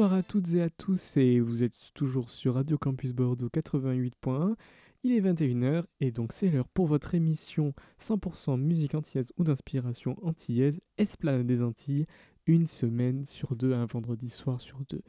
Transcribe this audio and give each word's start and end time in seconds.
Bonsoir 0.00 0.18
à 0.18 0.22
toutes 0.22 0.54
et 0.54 0.62
à 0.62 0.70
tous 0.70 1.18
et 1.18 1.40
vous 1.40 1.62
êtes 1.62 1.92
toujours 1.92 2.30
sur 2.30 2.54
Radio 2.54 2.78
Campus 2.78 3.12
Bordeaux 3.12 3.50
88.1. 3.50 4.54
Il 5.02 5.12
est 5.12 5.20
21h 5.20 5.84
et 6.00 6.10
donc 6.10 6.32
c'est 6.32 6.48
l'heure 6.48 6.68
pour 6.68 6.86
votre 6.86 7.14
émission 7.14 7.74
100% 8.00 8.58
musique 8.58 8.94
antillaise 8.94 9.26
ou 9.36 9.44
d'inspiration 9.44 10.16
antillaise, 10.22 10.80
Esplanade 10.96 11.46
des 11.46 11.60
Antilles, 11.60 12.06
une 12.46 12.66
semaine 12.66 13.26
sur 13.26 13.54
deux, 13.54 13.74
un 13.74 13.84
vendredi 13.84 14.30
soir 14.30 14.58
sur 14.58 14.78
deux. 14.88 15.02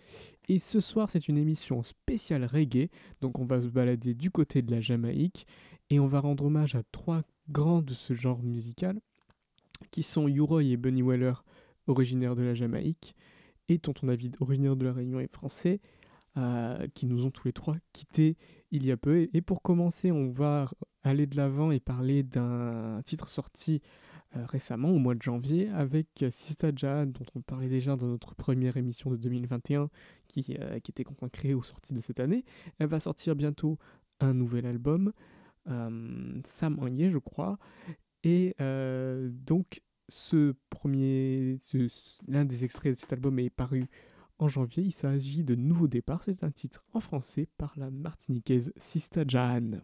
Et 0.50 0.60
ce 0.60 0.82
soir 0.82 1.10
c'est 1.10 1.30
une 1.30 1.38
émission 1.38 1.84
spéciale 1.84 2.44
reggae, 2.44 2.90
donc 3.22 3.40
on 3.40 3.46
va 3.46 3.62
se 3.62 3.68
balader 3.68 4.14
du 4.14 4.30
côté 4.30 4.62
de 4.62 4.72
la 4.72 4.82
Jamaïque 4.82 5.48
et 5.90 6.02
on 6.02 6.08
va 6.08 6.20
rendre 6.20 6.44
hommage 6.44 6.76
à 6.76 6.84
trois 6.92 7.24
grands 7.48 7.82
de 7.82 7.94
ce 7.94 8.14
genre 8.14 8.44
musical 8.44 9.00
qui 9.90 10.04
sont 10.04 10.28
Uroy 10.28 10.66
et 10.66 10.76
Bunny 10.76 11.02
Weller, 11.02 11.46
originaires 11.88 12.36
de 12.36 12.44
la 12.44 12.56
Jamaïque, 12.56 13.16
et 13.72 13.80
Tonton 13.80 14.08
David, 14.08 14.36
originaire 14.40 14.76
de 14.76 14.86
la 14.86 14.94
Réunion 14.94 15.20
et 15.20 15.28
français, 15.28 15.80
euh, 16.38 16.88
qui 16.94 17.06
nous 17.06 17.26
ont 17.26 17.32
tous 17.32 17.46
les 17.46 17.54
trois 17.54 17.76
quittés 17.94 18.38
il 18.72 18.86
y 18.86 18.92
a 18.92 18.98
peu. 18.98 19.30
Et 19.34 19.42
pour 19.42 19.62
commencer, 19.62 20.12
on 20.12 20.30
va 20.30 20.70
aller 21.04 21.26
de 21.26 21.38
l'avant 21.38 21.72
et 21.72 21.80
parler 21.80 22.24
d'un 22.24 23.02
titre 23.06 23.30
sorti 23.30 23.82
euh, 24.36 24.46
récemment, 24.46 24.90
au 24.90 24.98
mois 24.98 25.16
de 25.16 25.22
janvier, 25.22 25.70
avec 25.70 26.08
Sista 26.30 26.72
Jad, 26.76 27.12
dont 27.12 27.26
on 27.36 27.42
parlait 27.42 27.70
déjà 27.70 27.96
dans 27.96 28.08
notre 28.08 28.36
première 28.36 28.78
émission 28.78 29.10
de 29.10 29.18
2021, 29.18 29.90
qui, 30.28 30.58
euh, 30.60 30.80
qui 30.80 30.92
était 30.92 31.04
consacrée 31.04 31.54
aux 31.54 31.64
sorties 31.64 31.94
de 31.94 32.00
cette 32.00 32.20
année. 32.20 32.44
Elle 32.80 32.88
va 32.88 33.00
sortir 33.00 33.36
bientôt 33.36 33.78
un 34.20 34.34
nouvel 34.34 34.66
album, 34.66 35.14
Sam 35.66 36.80
je 37.00 37.18
crois. 37.18 37.58
Et 38.24 38.56
donc, 38.60 39.82
ce 40.12 40.54
premier, 40.70 41.58
l'un 42.28 42.44
des 42.44 42.66
extraits 42.66 42.96
de 42.96 43.00
cet 43.00 43.14
album 43.14 43.40
est 43.40 43.50
paru 43.50 43.86
en 44.40 44.50
janvier. 44.50 44.84
Il 44.84 44.92
s'agit 44.92 45.46
de 45.46 45.56
Nouveau 45.56 45.88
Départ. 45.88 46.22
C'est 46.24 46.44
un 46.44 46.52
titre 46.52 46.84
en 46.92 47.00
français 47.00 47.48
par 47.58 47.74
la 47.78 47.90
martiniquaise 47.92 48.74
Sista 48.76 49.24
Jan. 49.26 49.80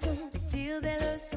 corazón, 0.00 0.30
vestido 0.32 0.80
de 0.80 0.94
los 1.00 1.27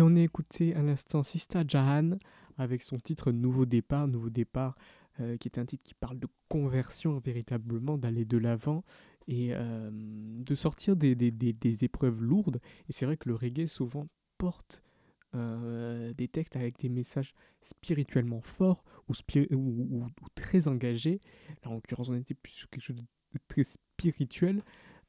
Et 0.00 0.02
on 0.02 0.16
a 0.16 0.20
écouté 0.20 0.74
à 0.76 0.82
l'instant 0.82 1.22
Sista 1.22 1.62
Jahan 1.68 2.12
avec 2.56 2.80
son 2.80 2.98
titre 2.98 3.32
Nouveau 3.32 3.66
départ, 3.66 4.08
Nouveau 4.08 4.30
départ, 4.30 4.74
euh, 5.20 5.36
qui 5.36 5.46
est 5.46 5.58
un 5.58 5.66
titre 5.66 5.84
qui 5.84 5.92
parle 5.92 6.18
de 6.18 6.26
conversion 6.48 7.18
véritablement, 7.18 7.98
d'aller 7.98 8.24
de 8.24 8.38
l'avant 8.38 8.82
et 9.28 9.50
euh, 9.52 9.90
de 9.92 10.54
sortir 10.54 10.96
des, 10.96 11.12
épreuves 11.82 12.22
lourdes. 12.22 12.62
Et 12.88 12.94
c'est 12.94 13.04
vrai 13.04 13.18
que 13.18 13.28
le 13.28 13.34
reggae 13.34 13.66
souvent 13.66 14.06
porte 14.38 14.82
euh, 15.34 16.14
des 16.14 16.28
textes 16.28 16.56
avec 16.56 16.78
des 16.78 16.88
messages 16.88 17.34
spirituellement 17.60 18.40
forts 18.40 18.82
ou, 19.06 20.06
très 20.34 20.66
engagés. 20.66 21.20
Là, 21.62 21.72
en 21.72 21.74
l'occurrence, 21.74 22.08
on 22.08 22.14
était 22.14 22.32
plus 22.32 22.52
sur 22.52 22.70
quelque 22.70 22.84
chose 22.84 22.96
de 22.96 23.38
très 23.48 23.64
spirituel. 23.64 24.62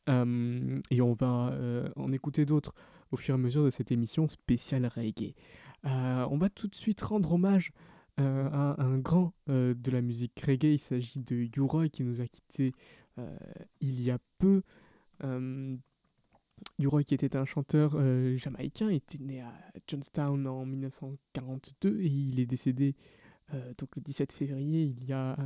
et 0.09 1.01
on 1.01 1.13
va 1.13 1.57
en 1.95 2.11
écouter 2.11 2.45
d'autres 2.45 2.75
au 3.11 3.17
fur 3.17 3.33
et 3.33 3.35
à 3.35 3.37
mesure 3.37 3.65
de 3.65 3.69
cette 3.69 3.91
émission 3.91 4.27
spéciale 4.27 4.85
reggae. 4.87 5.35
Euh, 5.85 6.27
on 6.29 6.37
va 6.37 6.49
tout 6.49 6.67
de 6.67 6.75
suite 6.75 7.01
rendre 7.01 7.33
hommage 7.33 7.71
euh, 8.19 8.49
à 8.51 8.81
un 8.81 8.97
grand 8.97 9.33
euh, 9.49 9.73
de 9.73 9.91
la 9.91 10.01
musique 10.01 10.39
reggae. 10.39 10.73
Il 10.73 10.79
s'agit 10.79 11.19
de 11.19 11.35
U-Roy 11.57 11.89
qui 11.89 12.03
nous 12.03 12.21
a 12.21 12.27
quittés 12.27 12.73
il 13.81 14.01
y 14.01 14.09
a 14.09 14.17
peu. 14.39 14.63
U-Roy 16.79 17.03
qui 17.03 17.13
était 17.13 17.35
un 17.35 17.45
chanteur 17.45 17.91
jamaïcain, 18.37 18.89
était 18.89 19.19
né 19.19 19.41
à 19.41 19.53
Johnstown 19.87 20.47
en 20.47 20.65
1942 20.65 22.01
et 22.01 22.07
il 22.07 22.39
est 22.39 22.47
décédé 22.47 22.95
donc 23.77 23.95
le 23.95 24.01
17 24.01 24.31
février, 24.33 24.85
il 24.85 25.03
y 25.03 25.13
a 25.13 25.37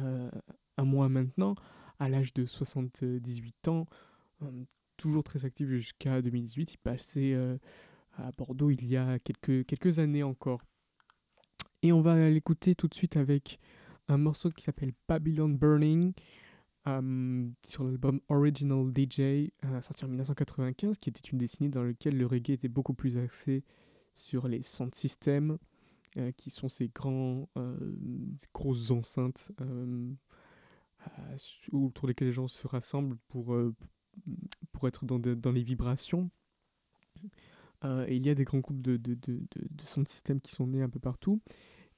un 0.77 0.85
mois 0.85 1.09
maintenant, 1.09 1.55
à 1.99 2.07
l'âge 2.07 2.33
de 2.33 2.45
78 2.45 3.67
ans 3.67 3.87
toujours 4.95 5.23
très 5.23 5.45
actif 5.45 5.67
jusqu'à 5.69 6.21
2018. 6.21 6.73
Il 6.73 6.77
passait 6.77 7.33
euh, 7.33 7.57
à 8.17 8.31
Bordeaux 8.37 8.69
il 8.69 8.85
y 8.85 8.97
a 8.97 9.19
quelques, 9.19 9.99
années 9.99 10.23
encore. 10.23 10.61
Et 11.81 11.91
on 11.91 12.01
va 12.01 12.29
l'écouter 12.29 12.75
tout 12.75 12.87
de 12.87 12.95
suite 12.95 13.17
avec 13.17 13.59
un 14.07 14.17
morceau 14.17 14.49
qui 14.49 14.63
s'appelle 14.63 14.93
Babylon 15.07 15.49
Burning 15.49 16.13
euh, 16.87 17.47
sur 17.67 17.83
l'album 17.83 18.21
Original 18.29 18.91
DJ 18.95 19.19
euh, 19.19 19.81
sorti 19.81 20.05
en 20.05 20.07
1995 20.07 20.97
qui 20.97 21.09
était 21.09 21.27
une 21.29 21.39
décennie 21.39 21.69
dans 21.69 21.83
laquelle 21.83 22.17
le 22.17 22.25
reggae 22.25 22.51
était 22.51 22.67
beaucoup 22.67 22.93
plus 22.93 23.17
axé 23.17 23.63
sur 24.13 24.47
les 24.47 24.61
sound 24.61 24.93
systems 24.95 25.57
qui 26.37 26.49
sont 26.49 26.69
ces 26.69 26.87
grands 26.87 27.49
grosses 28.53 28.89
enceintes 28.89 29.51
autour 31.73 32.07
desquelles 32.07 32.29
les 32.29 32.33
gens 32.33 32.47
se 32.47 32.65
rassemblent 32.67 33.17
pour, 33.27 33.53
pour 34.71 34.87
être 34.87 35.05
dans, 35.05 35.19
dans 35.19 35.51
les 35.51 35.63
vibrations. 35.63 36.29
Euh, 37.83 38.05
et 38.07 38.15
il 38.15 38.25
y 38.25 38.29
a 38.29 38.35
des 38.35 38.45
grands 38.45 38.59
groupes 38.59 38.81
de, 38.81 38.97
de, 38.97 39.15
de, 39.15 39.39
de, 39.55 39.85
sound 39.85 40.07
system 40.07 40.39
qui 40.39 40.51
sont 40.51 40.67
nés 40.67 40.81
un 40.81 40.89
peu 40.89 40.99
partout. 40.99 41.41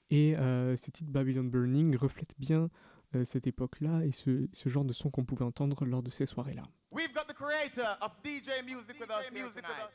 Et 0.10 0.38
euh, 0.38 0.76
ce 0.76 0.90
titre 0.92 1.12
Babylon 1.12 1.44
Burning 1.44 1.96
reflète 1.98 2.34
bien 2.38 2.70
euh, 3.16 3.24
cette 3.24 3.48
époque-là 3.48 4.04
et 4.06 4.12
ce, 4.12 4.48
ce, 4.54 4.70
genre 4.70 4.86
de 4.86 4.94
son 4.94 5.10
qu'on 5.10 5.26
pouvait 5.26 5.46
entendre 5.46 5.86
lors 5.86 6.04
de 6.04 6.10
ces 6.10 6.26
soirées-là. 6.26 6.64
We've 6.92 7.14
got 7.14 7.26
the 7.28 7.36
creator 7.36 7.98
of 8.02 8.12
DJ 8.24 8.64
music 8.66 9.00
with 9.00 9.10
us 9.10 9.32
music 9.32 9.56
tonight. 9.56 9.92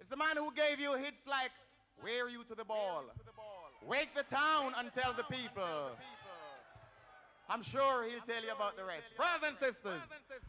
It's 0.00 0.10
the 0.10 0.16
man 0.16 0.36
who 0.36 0.52
gave 0.52 0.80
you 0.80 0.94
hits 0.94 1.26
like 1.26 1.52
Wear 2.02 2.28
You 2.28 2.44
to 2.44 2.54
the 2.54 2.64
Ball, 2.64 3.04
Wake 3.86 4.12
the 4.14 4.24
Town 4.24 4.72
and 4.76 4.90
Tell 4.92 5.14
the 5.14 5.24
People. 5.24 5.96
I'm 7.52 7.62
sure 7.62 8.04
he'll 8.04 8.20
tell 8.22 8.42
you 8.42 8.50
about 8.50 8.78
the 8.78 8.84
rest. 8.84 9.02
Brothers 9.14 9.48
and 9.48 9.56
sisters, 9.58 10.00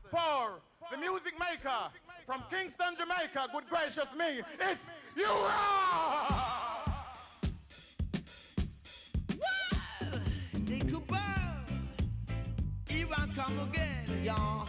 for 0.09 0.61
the 0.89 0.97
music 0.97 1.33
maker 1.37 1.91
from 2.25 2.41
Kingston, 2.49 2.95
Jamaica, 2.97 3.49
good 3.51 3.67
gracious 3.69 4.07
me, 4.17 4.41
it's 4.61 4.85
you. 5.17 5.27
Here 12.87 13.07
I 13.11 13.27
come 13.35 13.59
again, 13.59 14.23
y'all. 14.23 14.65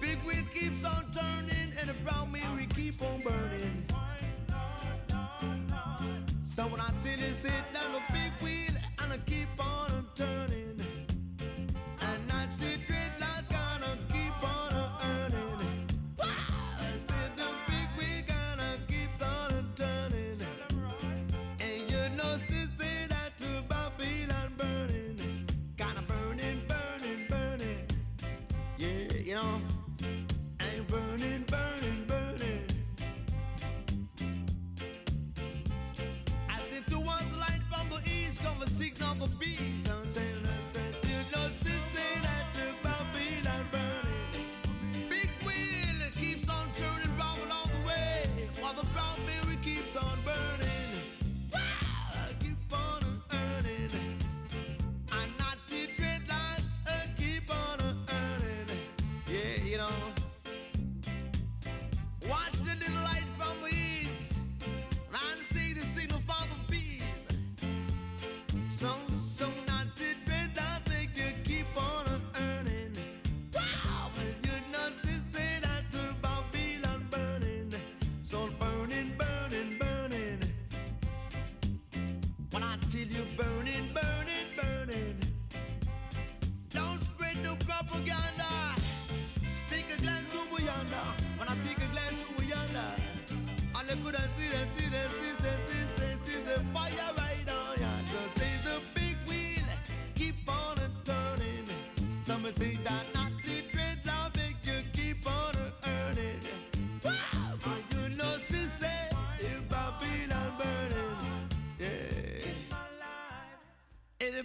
Big 0.00 0.20
wheel 0.20 0.44
keeps 0.54 0.84
on 0.84 1.10
turning, 1.10 1.72
and 1.80 1.88
the 1.88 1.94
brown 2.04 2.30
mirror 2.30 2.66
keep 2.76 3.02
on 3.02 3.20
burning. 3.22 3.86
So 6.44 6.66
when 6.68 6.80
I 6.80 6.90
tell 7.02 7.18
you 7.18 7.34
sit 7.34 7.71
you 29.24 29.34
know, 29.34 29.60
and 30.58 30.86
burning, 30.88 31.44
burning, 31.46 32.04
burning. 32.08 32.64
I 36.48 36.56
said 36.56 36.86
to 36.88 36.98
one 36.98 37.38
light 37.38 37.60
from 37.70 37.88
the 37.90 38.00
east, 38.10 38.42
come 38.42 38.60
a 38.62 38.66
signal 38.66 39.14
for 39.14 39.28
peace. 39.36 39.60
I'm 39.60 39.71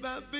about 0.07 0.36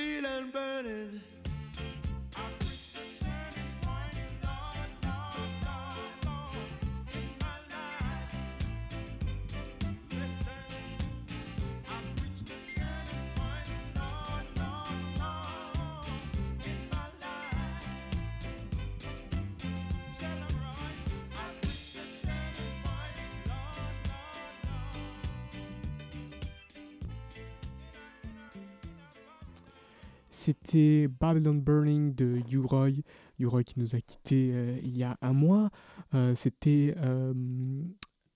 C'était 30.38 31.08
Babylon 31.08 31.60
Burning 31.60 32.14
de 32.14 32.40
U-Roy. 32.48 33.02
U-Roy 33.40 33.64
qui 33.64 33.80
nous 33.80 33.96
a 33.96 34.00
quittés 34.00 34.52
euh, 34.54 34.78
il 34.84 34.96
y 34.96 35.02
a 35.02 35.18
un 35.20 35.32
mois. 35.32 35.70
Euh, 36.14 36.36
C'était 36.36 36.94
euh, 36.98 37.34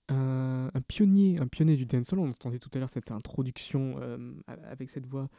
un, 0.09 0.81
pionnier, 0.85 1.39
un 1.39 1.47
pionnier 1.47 1.77
du 1.77 1.85
dancehall. 1.85 2.19
On 2.19 2.29
entendait 2.29 2.59
tout 2.59 2.69
à 2.73 2.79
l'heure 2.79 2.89
cette 2.89 3.09
introduction 3.11 3.95
avec 4.67 4.89
cette 4.89 5.07
voix 5.07 5.29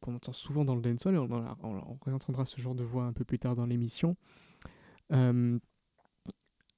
qu'on 0.00 0.16
entend 0.16 0.32
souvent 0.32 0.64
dans 0.64 0.74
le 0.74 0.82
dancehall. 0.82 1.18
On, 1.18 1.30
on, 1.30 1.54
on 1.62 1.98
réentendra 2.04 2.46
ce 2.46 2.60
genre 2.60 2.74
de 2.74 2.82
voix 2.82 3.04
un 3.04 3.12
peu 3.12 3.24
plus 3.24 3.38
tard 3.38 3.54
dans 3.54 3.66
l'émission. 3.66 4.16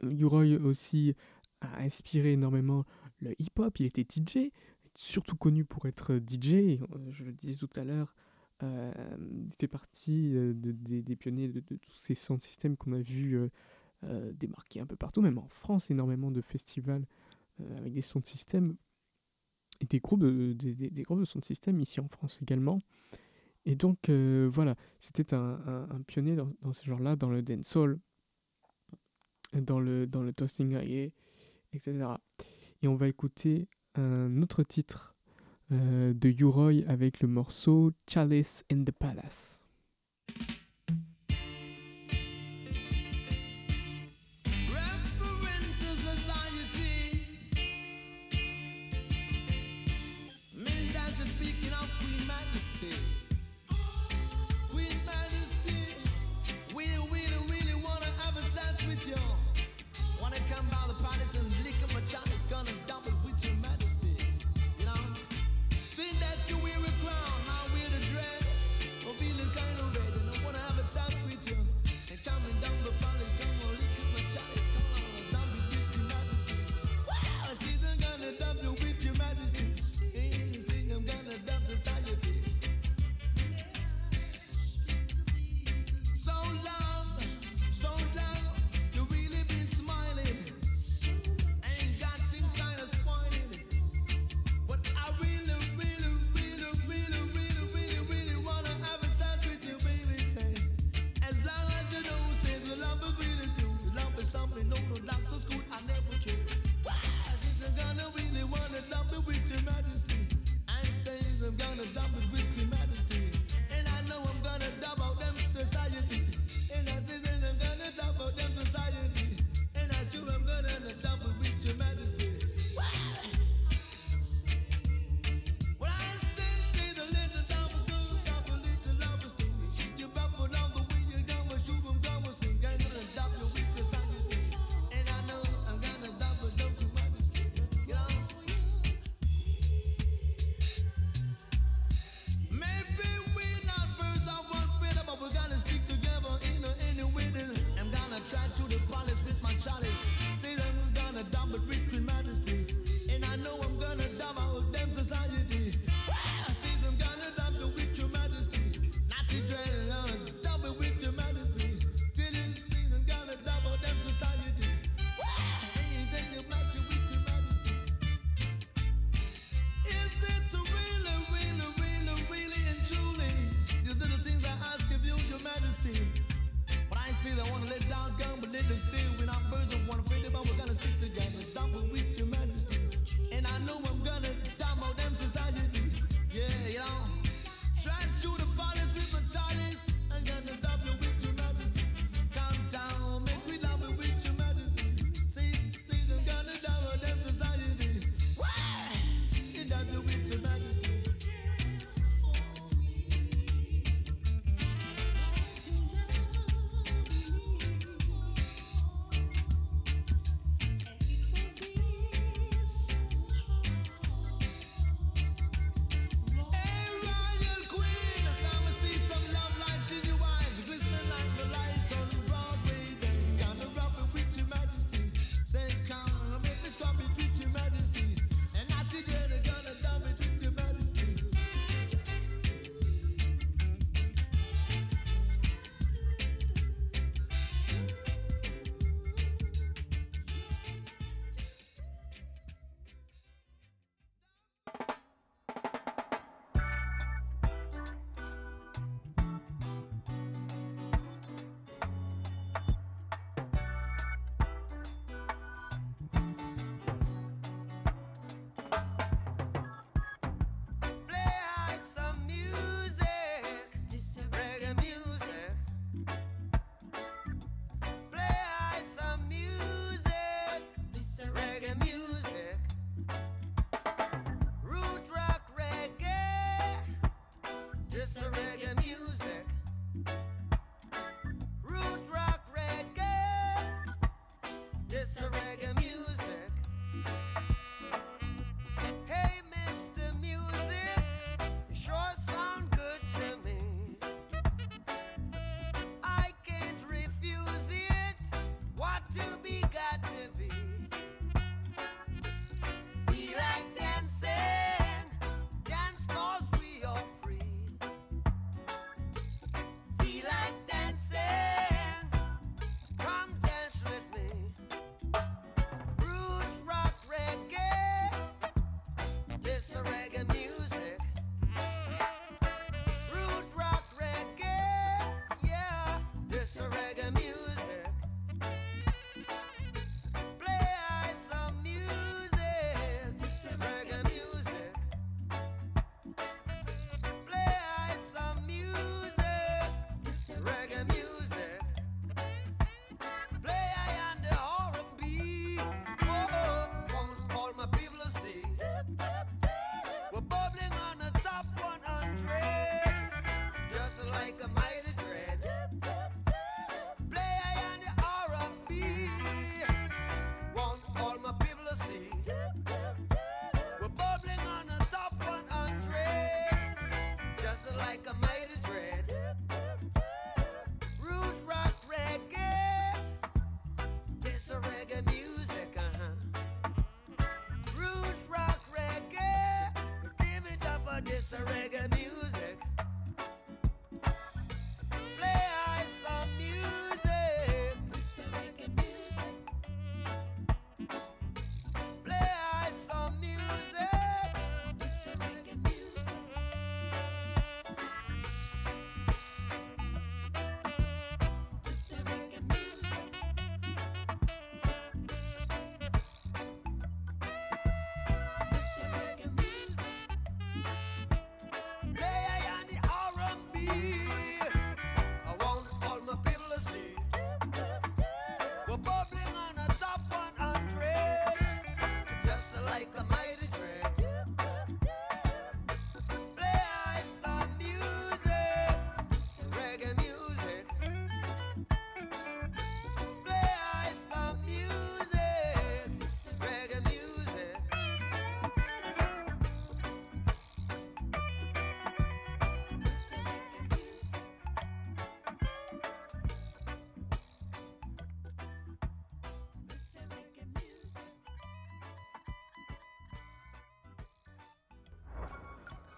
U-Roy 0.03 0.59
aussi 0.63 1.15
a 1.63 1.81
inspiré 1.81 2.35
énormément 2.35 2.85
le 3.23 3.33
hip-hop. 3.41 3.81
Il 3.81 3.87
était 3.87 4.05
DJ, 4.05 4.51
surtout 4.95 5.37
connu 5.37 5.65
pour 5.65 5.87
être 5.87 6.17
DJ. 6.19 6.79
Je 7.09 7.25
le 7.25 7.33
disais 7.33 7.57
tout 7.57 7.71
à 7.75 7.85
l'heure, 7.85 8.15
euh, 8.63 8.93
fait 9.59 9.69
partie 9.69 10.35
euh, 10.35 10.53
des 10.55 11.17
pionniers 11.17 11.49
de, 11.49 11.61
tous 11.61 11.97
ces 11.99 12.15
sound 12.15 12.43
systèmes 12.43 12.77
qu'on 12.77 12.93
a 12.93 13.01
vu 13.01 13.39
euh, 14.05 14.33
démarquer 14.33 14.81
un 14.81 14.87
peu 14.87 14.97
partout, 14.97 15.23
même 15.23 15.39
en 15.39 15.49
France, 15.49 15.91
énormément 15.91 16.31
de 16.31 16.41
festivals 16.41 17.07
avec 17.77 17.93
des 17.93 18.03
sound 18.03 18.25
systèmes 18.25 18.77
et 19.81 19.85
des 19.85 19.99
groupes 19.99 20.21
de, 20.21 20.53
des, 20.53 20.75
de 20.75 21.25
sound 21.25 21.45
ici 21.81 22.01
en 22.01 22.09
France 22.09 22.39
également. 22.41 22.81
Et 23.67 23.75
donc 23.75 24.09
voilà, 24.09 24.77
c'était 25.01 25.35
un, 25.35 25.89
pionnier 26.07 26.37
dans, 26.37 26.73
ce 26.73 26.85
genre-là, 26.87 27.17
dans 27.17 27.31
le 27.31 27.43
dancehall, 27.43 27.99
dans 29.53 29.81
le, 29.81 30.07
dans 30.07 30.23
le 30.23 30.33
toasting 30.33 30.77
etc. 31.73 32.07
Et 32.83 32.89
on 32.89 32.95
va 32.95 33.09
écouter 33.09 33.67
un 33.97 34.41
autre 34.43 34.63
titre 34.63 35.17
euh, 35.17 35.18
de 35.71 36.29
Uroy 36.29 36.85
avec 36.89 37.21
le 37.21 37.29
morceau 37.29 37.93
Chalice 38.07 38.65
in 38.71 38.85
the 38.85 38.93
Palace. 38.93 39.63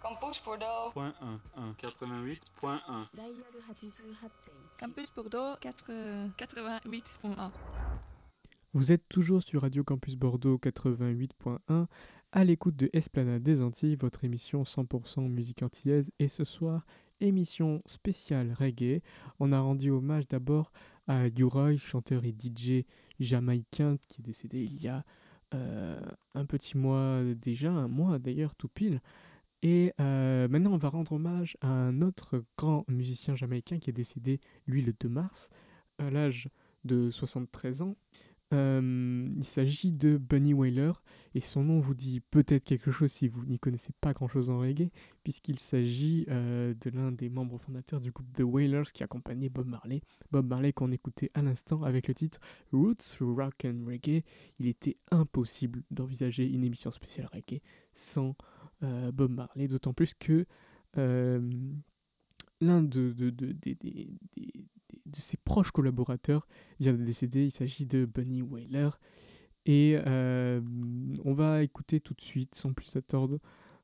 Campus 0.03 0.43
Bordeaux. 0.45 0.91
Point 0.93 1.15
1, 1.57 1.63
1, 1.63 1.73
88.1. 1.73 2.79
Campus 4.79 5.13
Bordeaux 5.15 5.57
4, 5.61 5.93
88.1. 6.39 7.51
Vous 8.73 8.93
êtes 8.93 9.09
toujours 9.09 9.43
sur 9.43 9.63
Radio 9.63 9.85
Campus 9.85 10.17
Bordeaux 10.17 10.59
88.1 10.59 11.87
à 12.33 12.45
l'écoute 12.45 12.77
de 12.77 12.89
Esplanade 12.93 13.43
des 13.43 13.61
Antilles, 13.63 13.97
votre 13.97 14.25
émission 14.25 14.63
100% 14.63 15.29
musique 15.29 15.63
antillaise. 15.63 16.11
Et 16.19 16.29
ce 16.29 16.45
soir, 16.45 16.87
émission 17.21 17.83
spéciale 17.87 18.55
reggae. 18.59 19.03
On 19.39 19.53
a 19.53 19.61
rendu 19.61 19.91
hommage 19.91 20.29
d'abord 20.29 20.73
à 21.09 21.27
Uroy, 21.29 21.77
chanteur 21.77 22.25
et 22.25 22.33
DJ 22.33 22.85
jamaïcain 23.19 23.97
qui 24.09 24.21
est 24.21 24.25
décédé 24.25 24.63
il 24.63 24.81
y 24.81 24.89
a 24.89 25.05
euh, 25.53 26.01
un 26.35 26.45
petit 26.47 26.79
mois 26.79 27.23
déjà, 27.35 27.71
un 27.71 27.89
mois 27.89 28.19
d'ailleurs 28.19 28.55
tout 28.55 28.69
pile. 28.69 29.01
Et 29.63 29.93
euh, 30.01 30.49
maintenant, 30.49 30.73
on 30.73 30.79
va 30.79 30.89
rendre 30.89 31.13
hommage 31.13 31.57
à 31.61 31.69
un 31.69 32.01
autre 32.01 32.43
grand 32.57 32.85
musicien 32.89 33.37
jamaïcain 33.37 33.79
qui 33.79 33.91
est 33.91 33.95
décédé, 33.95 34.41
lui, 34.67 34.83
le 34.83 34.95
2 34.99 35.09
mars, 35.09 35.51
à 35.99 36.11
l'âge 36.11 36.49
de 36.85 37.11
73 37.11 37.83
ans. 37.83 37.97
Euh, 38.53 39.29
il 39.37 39.45
s'agit 39.45 39.93
de 39.93 40.17
Bunny 40.17 40.55
Wailer, 40.55 40.93
et 41.35 41.41
son 41.41 41.63
nom 41.63 41.79
vous 41.79 41.95
dit 41.95 42.21
peut-être 42.21 42.65
quelque 42.65 42.91
chose 42.91 43.13
si 43.13 43.29
vous 43.29 43.45
n'y 43.47 43.61
connaissez 43.61 43.93
pas 44.01 44.13
grand-chose 44.13 44.51
en 44.51 44.59
reggae, 44.59 44.91
puisqu'il 45.23 45.61
s'agit 45.61 46.27
euh, 46.29 46.75
de 46.75 46.91
l'un 46.91 47.13
des 47.13 47.29
membres 47.29 47.59
fondateurs 47.59 48.01
du 48.01 48.11
groupe 48.11 48.27
The 48.33 48.43
Wailers 48.43 48.91
qui 48.93 49.05
accompagnait 49.05 49.51
Bob 49.51 49.69
Marley. 49.69 50.01
Bob 50.33 50.49
Marley 50.49 50.73
qu'on 50.73 50.91
écoutait 50.91 51.31
à 51.35 51.43
l'instant 51.43 51.85
avec 51.85 52.09
le 52.09 52.15
titre 52.15 52.41
Roots 52.73 53.19
Rock 53.21 53.65
and 53.65 53.85
Reggae. 53.87 54.25
Il 54.59 54.67
était 54.67 54.97
impossible 55.13 55.85
d'envisager 55.93 56.45
une 56.45 56.65
émission 56.65 56.91
spéciale 56.91 57.29
reggae 57.33 57.61
sans 57.93 58.35
Bob 58.83 59.31
Marley, 59.31 59.69
d'autant 59.69 59.93
plus 59.93 60.15
que 60.15 60.47
euh, 60.99 61.41
l'un 62.61 62.83
de, 62.83 63.15
ses 65.17 65.37
proches 65.39 65.71
collaborateurs 65.71 66.47
vient 66.79 66.93
de 66.93 67.03
décéder, 67.05 67.45
il 67.47 67.51
s'agit 67.51 67.87
de 67.87 68.05
Bunny 68.05 68.43
Wailer. 68.43 68.99
Et 69.67 69.99
euh, 70.07 70.61
on 71.25 71.33
va 71.33 71.63
écouter 71.63 72.01
tout 72.01 72.15
de 72.15 72.23
suite, 72.23 72.55
sans 72.55 72.73
plus 72.73 72.97
attendre, 72.97 73.39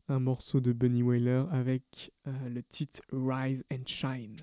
un 0.08 0.20
morceau 0.20 0.60
de 0.60 0.72
Bunny 0.72 1.02
Wailer 1.02 1.44
avec 1.50 2.12
euh, 2.26 2.48
le 2.48 2.62
titre 2.62 3.02
Rise 3.12 3.64
and 3.72 3.86
Shine. 3.86 4.36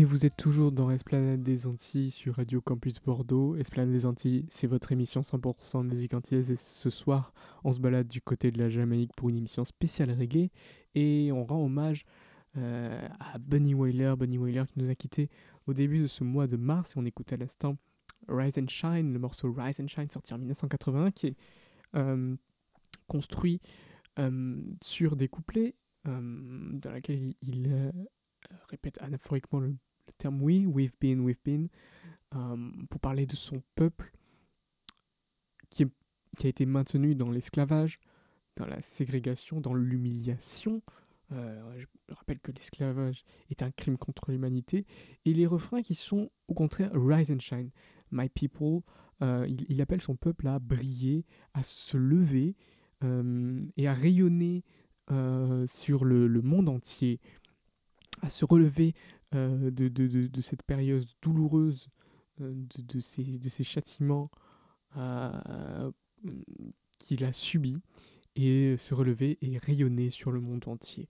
Et 0.00 0.04
vous 0.04 0.24
êtes 0.24 0.38
toujours 0.38 0.72
dans 0.72 0.90
Esplanade 0.90 1.42
des 1.42 1.66
Antilles 1.66 2.10
sur 2.10 2.36
Radio 2.36 2.62
Campus 2.62 3.02
Bordeaux. 3.04 3.54
Esplanade 3.56 3.92
des 3.92 4.06
Antilles, 4.06 4.46
c'est 4.48 4.66
votre 4.66 4.92
émission 4.92 5.20
100% 5.20 5.86
musique 5.86 6.14
antillaise. 6.14 6.50
Et 6.50 6.56
ce 6.56 6.88
soir, 6.88 7.34
on 7.64 7.72
se 7.72 7.80
balade 7.80 8.08
du 8.08 8.22
côté 8.22 8.50
de 8.50 8.58
la 8.58 8.70
Jamaïque 8.70 9.10
pour 9.14 9.28
une 9.28 9.36
émission 9.36 9.62
spéciale 9.66 10.10
reggae. 10.10 10.48
Et 10.94 11.30
on 11.32 11.44
rend 11.44 11.62
hommage 11.62 12.06
euh, 12.56 13.06
à 13.18 13.36
Bunny 13.36 13.74
Wailer. 13.74 14.16
Bunny 14.16 14.38
Wailer 14.38 14.64
qui 14.66 14.78
nous 14.78 14.88
a 14.88 14.94
quittés 14.94 15.28
au 15.66 15.74
début 15.74 15.98
de 15.98 16.06
ce 16.06 16.24
mois 16.24 16.46
de 16.46 16.56
mars. 16.56 16.96
Et 16.96 16.98
on 16.98 17.04
écoute 17.04 17.30
à 17.34 17.36
l'instant 17.36 17.76
Rise 18.26 18.56
and 18.56 18.68
Shine, 18.68 19.12
le 19.12 19.18
morceau 19.18 19.52
Rise 19.52 19.82
and 19.82 19.88
Shine 19.88 20.08
sorti 20.08 20.32
en 20.32 20.38
1981 20.38 21.10
qui 21.10 21.26
est 21.26 21.36
euh, 21.96 22.34
construit 23.06 23.60
euh, 24.18 24.62
sur 24.82 25.14
des 25.14 25.28
couplets 25.28 25.74
dans 26.06 26.90
lesquels 26.90 27.18
il, 27.18 27.34
il 27.42 27.92
répète 28.70 28.96
anaphoriquement 29.02 29.60
le, 29.60 29.68
le 29.68 29.76
terme 30.20 30.40
we, 30.40 30.66
we've 30.66 30.96
been, 31.00 31.20
we've 31.20 31.42
been, 31.44 31.68
euh, 32.34 32.70
pour 32.90 33.00
parler 33.00 33.26
de 33.26 33.34
son 33.34 33.62
peuple 33.74 34.12
qui, 35.70 35.84
a 35.84 36.46
été 36.46 36.64
maintenu 36.64 37.14
dans 37.14 37.30
l'esclavage, 37.30 37.98
dans 38.56 38.66
la 38.66 38.80
ségrégation, 38.80 39.60
dans 39.60 39.74
l'humiliation. 39.74 40.82
Euh, 41.32 41.78
je 41.78 42.14
rappelle 42.14 42.38
que 42.40 42.52
l'esclavage 42.52 43.24
est 43.50 43.62
un 43.62 43.70
crime 43.70 43.98
contre 43.98 44.30
l'humanité. 44.30 44.86
Et 45.24 45.32
les 45.32 45.46
refrains 45.46 45.82
qui 45.82 45.94
sont 45.94 46.30
au 46.48 46.54
contraire 46.54 46.90
Rise 46.94 47.30
and 47.30 47.40
Shine. 47.40 47.70
My 48.12 48.28
people, 48.28 48.80
euh, 49.22 49.46
il, 49.68 49.80
appelle 49.80 50.02
son 50.02 50.16
peuple 50.16 50.46
à 50.48 50.58
briller, 50.58 51.24
à 51.54 51.62
se 51.62 51.96
lever 51.96 52.56
et 53.76 53.88
à 53.88 53.94
rayonner 53.94 54.62
sur 55.66 56.04
le, 56.04 56.42
monde 56.42 56.68
entier, 56.68 57.18
à 58.20 58.28
se 58.28 58.44
relever 58.44 58.94
de, 59.32 59.70
de- 59.70 59.88
de- 59.88 60.26
de 60.26 60.40
cette 60.40 60.62
période 60.62 61.06
douloureuse, 61.22 61.88
euh, 62.40 62.52
de, 62.78 63.00
ces, 63.00 63.24
de 63.24 63.48
ces 63.48 63.64
châtiments 63.64 64.30
euh, 64.96 65.90
qu'il 66.98 67.24
a 67.24 67.32
subis, 67.32 67.80
et 68.36 68.76
se 68.78 68.94
relever 68.94 69.38
et 69.42 69.58
rayonner 69.58 70.08
sur 70.10 70.30
le 70.30 70.40
monde 70.40 70.66
entier. 70.68 71.08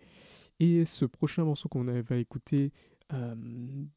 Et 0.58 0.84
ce 0.84 1.04
prochain 1.04 1.44
morceau 1.44 1.68
qu'on 1.68 1.84
va 1.84 2.16
écouter 2.16 2.72
euh, 3.12 3.34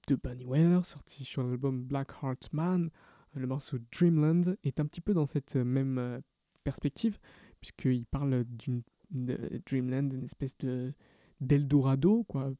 de 0.07 0.15
Bunny 0.15 0.45
Wailer, 0.45 0.86
sorti 0.86 1.23
sur 1.23 1.43
l'album 1.43 1.83
Black 1.83 2.12
Heart 2.21 2.49
Man, 2.53 2.89
le 3.36 3.47
morceau 3.47 3.77
Dreamland, 3.91 4.55
est 4.63 4.79
un 4.79 4.86
petit 4.86 5.01
peu 5.01 5.13
dans 5.13 5.25
cette 5.25 5.55
même 5.55 5.97
euh, 5.97 6.19
perspective, 6.63 7.17
puisqu'il 7.59 8.05
parle 8.05 8.43
d'une 8.45 8.83
Dreamland, 9.12 10.12
une 10.13 10.25
espèce 10.25 10.57
de 10.59 10.93
d'Eldorado, 11.41 12.23
quoi, 12.23 12.53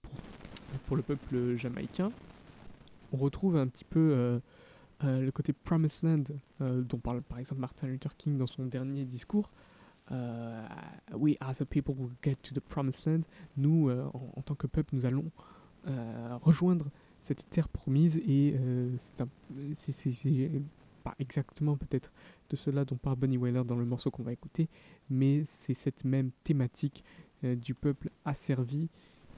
pour 0.88 0.96
le 0.96 1.04
peuple 1.04 1.56
jamaïcain. 1.56 2.12
On 3.12 3.18
retrouve 3.18 3.58
un 3.58 3.68
petit 3.68 3.86
peu 3.86 4.00
euh, 4.00 4.40
euh, 5.04 5.22
le 5.22 5.32
côté 5.32 5.54
Promised 5.54 6.04
Land, 6.04 6.24
euh, 6.62 6.82
dont 6.82 6.98
parle 6.98 7.22
par 7.22 7.40
exemple 7.40 7.62
Martin 7.62 7.88
Luther 7.88 8.16
King 8.18 8.38
dans 8.38 8.48
son 8.48 8.66
dernier 8.66 9.06
discours. 9.06 9.52
We 11.14 11.38
as 11.40 11.62
a 11.62 11.66
people 11.66 11.96
will 11.98 12.12
get 12.22 12.36
to 12.44 12.54
the 12.54 12.60
promised 12.60 13.08
land. 13.08 13.22
Nous, 13.58 13.90
en, 13.90 14.42
tant 14.44 14.54
que 14.54 14.68
peuple, 14.68 14.94
nous 14.96 15.06
allons 15.06 15.32
rejoindre 16.42 16.86
cette 17.24 17.50
terre 17.50 17.70
promise 17.70 18.18
et 18.18 18.54
euh, 18.60 18.92
c'est 19.76 20.06
pas 21.04 21.16
exactement 21.20 21.78
peut-être 21.78 22.12
de 22.50 22.56
cela 22.56 22.86
dont 22.86 22.98
parle 22.98 23.16
Bunny 23.16 23.38
Wailer 23.38 23.64
dans 23.64 23.78
le 23.78 23.86
morceau 23.86 24.12
qu'on 24.12 24.24
va 24.24 24.34
écouter, 24.34 24.68
mais 25.10 25.44
c'est 25.46 25.74
cette 25.74 26.04
même 26.04 26.32
thématique 26.44 27.04
du 27.44 27.74
peuple 27.74 28.10
asservi 28.26 28.90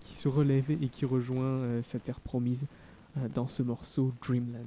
qui 0.06 0.16
se 0.16 0.28
relève 0.28 0.70
et 0.72 0.88
qui 0.88 1.06
rejoint 1.06 1.44
euh, 1.44 1.82
sa 1.82 2.00
terre 2.00 2.20
promise 2.20 2.68
euh, 3.18 3.28
dans 3.34 3.48
ce 3.48 3.64
morceau 3.64 4.14
Dreamland. 4.22 4.64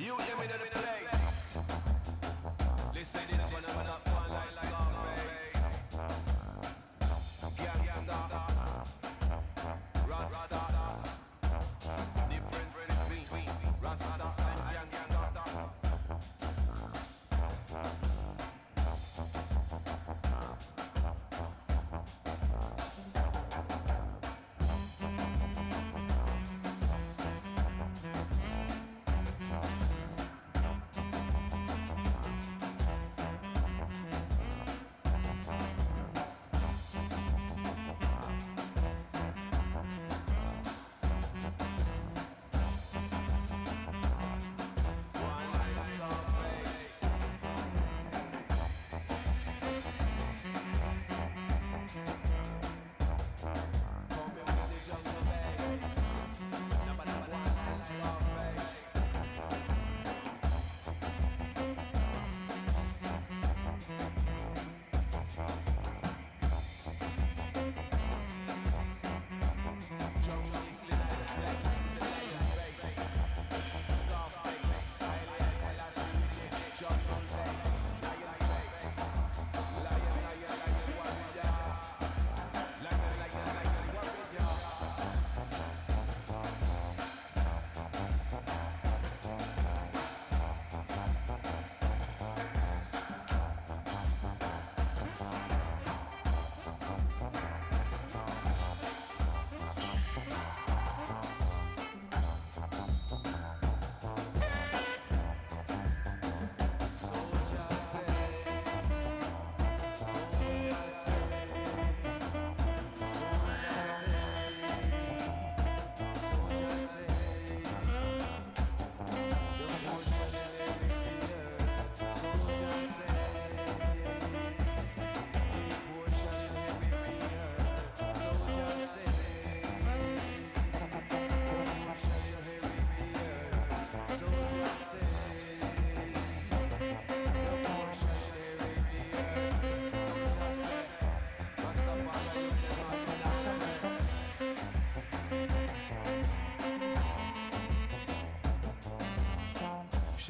You 0.00 0.16
hear 0.16 0.36
me 0.38 0.46
the 0.46 0.56
place. 0.78 1.20
Listen 2.94 3.20
this 3.28 3.52
one 3.52 3.62
and 3.62 3.78
stop 3.78 4.08
one 4.08 4.30
like 4.30 4.46
Scarface. 4.46 4.99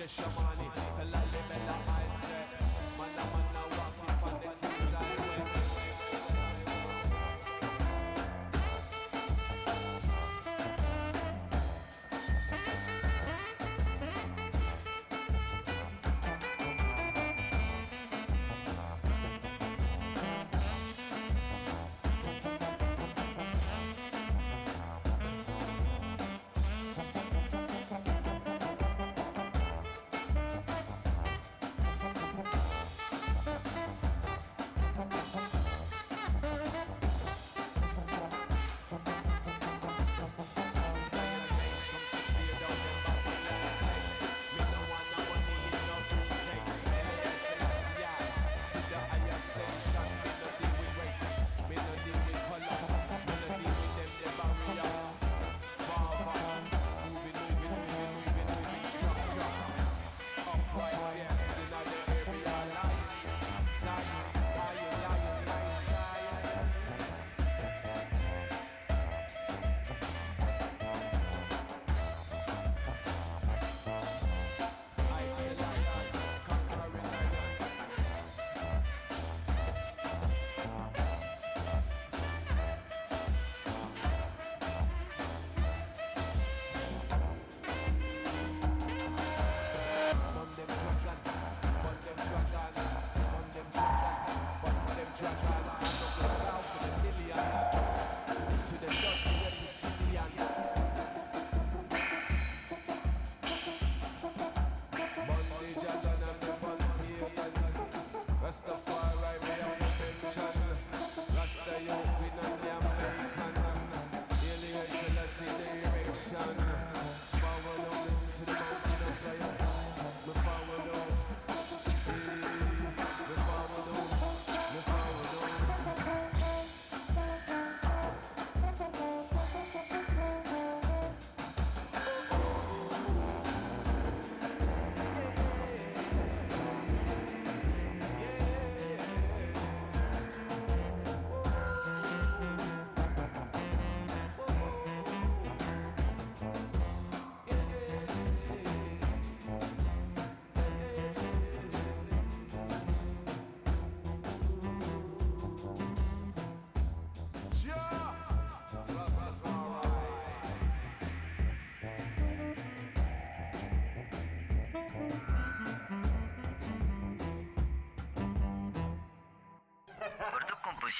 Cheshire 0.00 0.49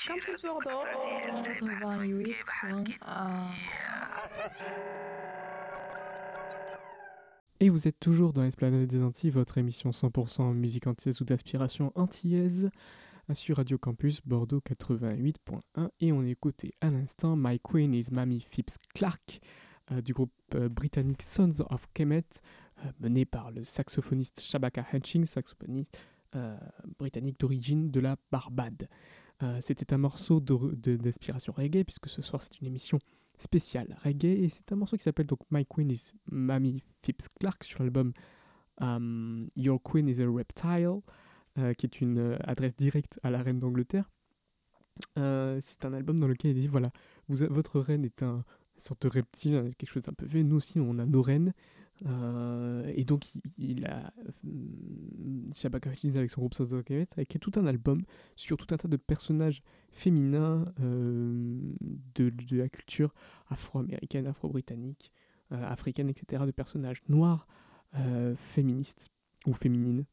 Campus 0.06 0.42
Bordeaux, 0.42 0.84
88.1. 1.44 3.50
Et 7.60 7.68
vous 7.68 7.88
êtes 7.88 8.00
toujours 8.00 8.32
dans 8.32 8.42
l'Esplanade 8.42 8.86
des 8.86 9.02
Antilles, 9.02 9.30
votre 9.30 9.58
émission 9.58 9.90
100% 9.90 10.54
musique 10.54 10.86
antillaise 10.86 11.20
ou 11.20 11.24
d'aspiration 11.24 11.92
antillaise 11.94 12.70
euh, 13.28 13.34
sur 13.34 13.58
Radio 13.58 13.76
Campus 13.78 14.20
Bordeaux 14.24 14.60
88.1 14.60 15.90
et 16.00 16.12
on 16.12 16.24
écoutait 16.24 16.72
à 16.80 16.90
l'instant 16.90 17.36
My 17.36 17.60
Queen 17.60 17.94
is 17.94 18.06
Mamie 18.10 18.40
Phipps 18.40 18.78
Clark 18.94 19.40
euh, 19.92 20.00
du 20.00 20.12
groupe 20.12 20.32
euh, 20.54 20.68
britannique 20.68 21.22
Sons 21.22 21.60
of 21.70 21.86
Kemet 21.94 22.24
euh, 22.84 22.90
mené 23.00 23.24
par 23.24 23.50
le 23.50 23.64
saxophoniste 23.64 24.40
Shabaka 24.40 24.86
Hutchings, 24.92 25.26
saxophoniste 25.26 25.98
britannique 27.00 27.40
d'origine 27.40 27.90
de 27.90 27.98
la 27.98 28.14
Barbade. 28.30 28.88
Euh, 29.42 29.58
C'était 29.60 29.92
un 29.94 29.98
morceau 29.98 30.40
d'inspiration 30.40 31.52
reggae 31.52 31.84
puisque 31.84 32.08
ce 32.08 32.22
soir 32.22 32.42
c'est 32.42 32.60
une 32.60 32.66
émission 32.66 32.98
spéciale 33.38 33.96
reggae 34.04 34.44
et 34.44 34.48
c'est 34.48 34.70
un 34.72 34.76
morceau 34.76 34.96
qui 34.96 35.02
s'appelle 35.02 35.26
donc 35.26 35.40
My 35.50 35.64
Queen 35.64 35.90
is 35.90 36.12
Mamie 36.30 36.82
Phipps 37.02 37.28
Clark 37.38 37.64
sur 37.64 37.82
l'album 37.82 38.12
um, 38.80 39.48
Your 39.56 39.80
Queen 39.82 40.08
is 40.08 40.20
a 40.20 40.30
Reptile 40.30 41.00
euh, 41.58 41.74
qui 41.74 41.86
est 41.86 42.00
une 42.00 42.18
euh, 42.18 42.36
adresse 42.44 42.76
directe 42.76 43.18
à 43.22 43.30
la 43.30 43.42
reine 43.42 43.58
d'Angleterre. 43.58 44.08
Euh, 45.18 45.58
c'est 45.62 45.84
un 45.84 45.92
album 45.92 46.20
dans 46.20 46.28
lequel 46.28 46.52
il 46.52 46.60
dit 46.60 46.68
voilà, 46.68 46.92
votre 47.28 47.80
reine 47.80 48.04
est 48.04 48.22
un 48.22 48.44
une 48.80 48.84
sorte 48.86 49.02
de 49.02 49.08
reptile, 49.08 49.56
hein, 49.56 49.68
quelque 49.76 49.90
chose 49.90 50.02
d'un 50.02 50.14
peu 50.14 50.24
vieux. 50.26 50.42
Nous 50.42 50.56
aussi, 50.56 50.80
on 50.80 50.98
a 50.98 51.04
nos 51.04 51.20
reines. 51.20 51.52
Euh, 52.06 52.90
et 52.94 53.04
donc, 53.04 53.26
il, 53.58 53.86
a 53.86 54.12
euh, 54.46 55.46
Shabaka 55.54 55.90
Hutchins 55.90 56.16
avec 56.16 56.30
son 56.30 56.40
groupe 56.40 56.84
Kemet 56.84 57.08
a 57.16 57.22
écrit 57.22 57.38
tout 57.38 57.52
un 57.56 57.66
album 57.66 58.02
sur 58.36 58.56
tout 58.56 58.72
un 58.74 58.76
tas 58.76 58.88
de 58.88 58.96
personnages 58.96 59.62
féminins 59.92 60.72
euh, 60.80 61.58
de, 62.14 62.32
la 62.52 62.68
culture 62.68 63.12
afro-américaine, 63.48 64.26
afro-britannique, 64.26 65.12
africaine, 65.50 66.08
etc. 66.08 66.44
De 66.46 66.52
personnages 66.52 67.02
noirs, 67.08 67.48
féministes 68.36 69.10
ou 69.46 69.52
féminines, 69.52 70.04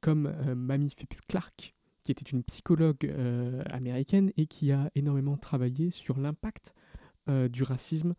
comme 0.00 0.34
Mamie 0.56 0.90
Phipps 0.90 1.20
Clark, 1.28 1.76
qui 2.02 2.10
était 2.10 2.28
une 2.28 2.42
psychologue 2.42 3.14
américaine 3.66 4.32
et 4.36 4.46
qui 4.46 4.72
a 4.72 4.90
énormément 4.96 5.36
travaillé 5.36 5.92
sur 5.92 6.18
l'impact 6.18 6.74
du 7.28 7.62
racisme 7.62 8.16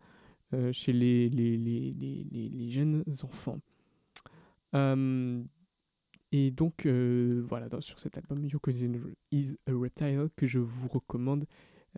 chez 0.72 0.92
les, 0.92 1.28
les, 1.28 1.56
les, 1.56 1.92
les, 1.92 2.70
jeunes 2.70 3.04
enfants. 3.22 3.58
Euh, 4.74 5.42
et 6.32 6.50
donc, 6.50 6.86
euh, 6.86 7.44
voilà, 7.46 7.68
sur 7.80 8.00
cet 8.00 8.16
album, 8.16 8.48
Cousin 8.62 8.92
is 9.30 9.56
a 9.66 9.72
Reptile, 9.74 10.28
que 10.36 10.46
je 10.46 10.58
vous 10.58 10.88
recommande, 10.88 11.46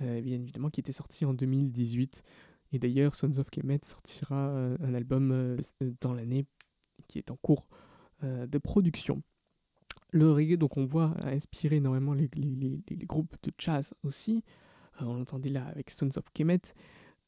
euh, 0.03 0.21
bien 0.21 0.41
évidemment, 0.41 0.71
qui 0.71 0.81
était 0.81 0.93
sorti 0.93 1.25
en 1.25 1.35
2018. 1.35 2.23
Et 2.73 2.79
d'ailleurs, 2.81 3.15
Sons 3.15 3.39
of 3.39 3.49
Kemet 3.51 3.79
sortira 3.85 4.49
euh, 4.49 4.77
un 4.81 4.95
album 4.95 5.31
euh, 5.31 5.57
dans 6.01 6.13
l'année 6.13 6.47
qui 7.07 7.19
est 7.19 7.31
en 7.31 7.37
cours 7.37 7.69
euh, 8.25 8.47
de 8.49 8.59
production. 8.59 9.23
Le 10.11 10.31
reggae, 10.33 10.57
donc 10.57 10.77
on 10.77 10.85
voit, 10.85 11.13
a 11.21 11.29
inspiré 11.31 11.77
énormément 11.77 12.15
les, 12.15 12.29
les- 12.35 12.83
les- 12.89 13.07
groupes 13.07 13.37
de 13.45 13.53
jazz 13.59 13.95
aussi. 14.03 14.43
Euh, 15.01 15.05
on 15.05 15.15
l'entendait 15.15 15.51
là 15.51 15.67
avec 15.67 15.91
Sons 15.91 16.11
of 16.17 16.25
Kemet. 16.33 16.61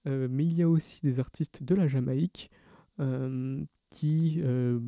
Euh, 0.06 0.28
mais 0.30 0.44
il 0.44 0.54
y 0.54 0.62
a 0.62 0.68
aussi 0.68 1.00
des 1.02 1.18
artistes 1.18 1.62
de 1.62 1.74
la 1.74 1.88
Jamaïque 1.88 2.50
euh, 3.00 3.64
qui 3.90 4.40
euh, 4.42 4.78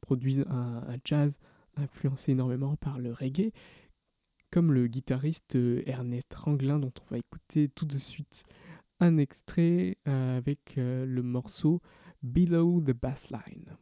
produisent 0.00 0.44
un, 0.48 0.84
un, 0.88 0.96
jazz 1.04 1.38
influencé 1.76 2.32
énormément 2.32 2.76
par 2.76 2.98
le 2.98 3.12
reggae, 3.12 3.52
comme 4.50 4.72
le 4.72 4.86
guitariste 4.86 5.56
Ernest 5.86 6.32
Ranglin 6.34 6.78
dont 6.78 6.92
on 7.02 7.14
va 7.14 7.18
écouter 7.18 7.68
tout 7.68 7.86
de 7.86 7.98
suite 7.98 8.44
un 9.00 9.16
extrait 9.16 9.96
avec 10.06 10.74
le 10.76 11.20
morceau 11.22 11.80
Below 12.22 12.80
the 12.80 12.90
Bassline. 12.90 13.76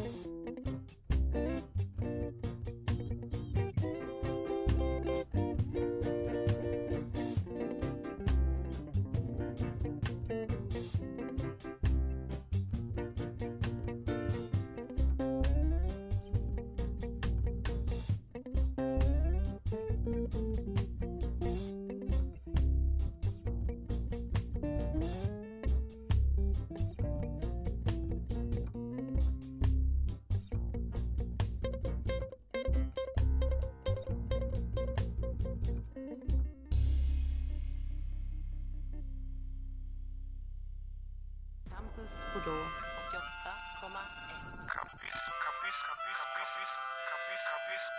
soon. 0.00 0.33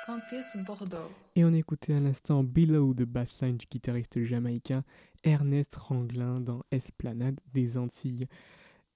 Campus 0.06 0.58
Bordeaux. 0.66 1.10
Et 1.36 1.44
on 1.44 1.54
écoutait 1.54 1.96
à 1.96 2.00
l'instant 2.00 2.44
Below 2.44 2.94
the 2.94 3.02
Bassline 3.04 3.58
du 3.58 3.66
guitariste 3.66 4.24
jamaïcain 4.24 4.84
Ernest 5.24 5.76
Ranglin 5.76 6.40
dans 6.40 6.62
Esplanade 6.72 7.40
des 7.54 7.78
Antilles. 7.78 8.28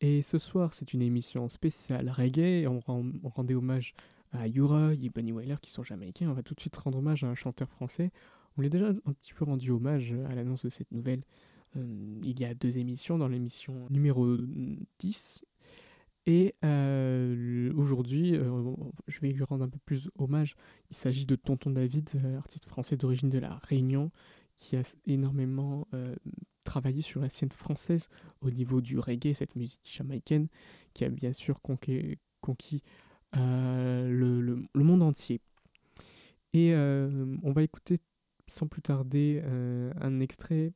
Et 0.01 0.21
ce 0.21 0.37
soir, 0.37 0.73
c'est 0.73 0.93
une 0.93 1.01
émission 1.01 1.47
spéciale 1.49 2.09
reggae. 2.09 2.67
On, 2.67 2.81
on 2.87 3.29
rendait 3.29 3.55
hommage 3.55 3.95
à 4.31 4.47
Yura 4.47 4.93
et 4.93 5.09
Bunny 5.09 5.31
Wailer 5.31 5.59
qui 5.59 5.71
sont 5.71 5.83
jamaïcains. 5.83 6.29
On 6.29 6.33
va 6.33 6.43
tout 6.43 6.53
de 6.53 6.59
suite 6.59 6.77
rendre 6.77 6.99
hommage 6.99 7.23
à 7.23 7.27
un 7.27 7.35
chanteur 7.35 7.69
français. 7.69 8.11
On 8.57 8.61
l'a 8.61 8.69
déjà 8.69 8.89
un 8.89 9.13
petit 9.13 9.33
peu 9.33 9.45
rendu 9.45 9.71
hommage 9.71 10.13
à 10.29 10.35
l'annonce 10.35 10.63
de 10.63 10.69
cette 10.69 10.91
nouvelle 10.91 11.21
euh, 11.21 11.48
il 11.75 12.39
y 12.39 12.45
a 12.45 12.53
deux 12.53 12.77
émissions, 12.77 13.17
dans 13.17 13.27
l'émission 13.27 13.87
numéro 13.89 14.37
10 14.99 15.43
et 16.25 16.53
euh, 16.63 17.73
aujourd'hui, 17.75 18.35
euh, 18.35 18.75
je 19.07 19.19
vais 19.19 19.31
lui 19.31 19.43
rendre 19.43 19.63
un 19.63 19.69
peu 19.69 19.79
plus 19.83 20.11
hommage. 20.19 20.55
Il 20.91 20.95
s'agit 20.95 21.25
de 21.25 21.35
Tonton 21.35 21.71
David, 21.71 22.07
euh, 22.23 22.37
artiste 22.37 22.67
français 22.67 22.97
d'origine 22.97 23.31
de 23.31 23.39
la 23.39 23.59
Réunion, 23.63 24.11
qui 24.55 24.75
a 24.75 24.83
énormément 25.07 25.87
travaillé 26.65 27.01
sur 27.01 27.21
la 27.21 27.29
scène 27.29 27.51
française 27.51 28.09
au 28.41 28.51
niveau 28.51 28.79
du 28.79 28.99
reggae, 28.99 29.33
cette 29.33 29.55
musique 29.55 29.89
jamaïcaine, 29.89 30.49
qui 30.93 31.03
a 31.03 31.09
bien 31.09 31.33
sûr 31.33 31.61
conquis, 31.61 32.83
le, 33.33 34.67
monde 34.75 35.01
entier. 35.01 35.41
Et 36.53 36.75
on 36.75 37.51
va 37.53 37.63
écouter 37.63 38.01
sans 38.47 38.67
plus 38.67 38.81
tarder 38.81 39.41
un 40.01 40.19
extrait 40.19 40.73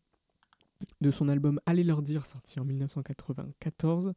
de 1.01 1.11
son 1.11 1.29
album 1.29 1.59
Allez 1.65 1.83
leur 1.83 2.01
dire, 2.01 2.25
sorti 2.25 2.59
en 2.59 2.65
1994 2.65 4.13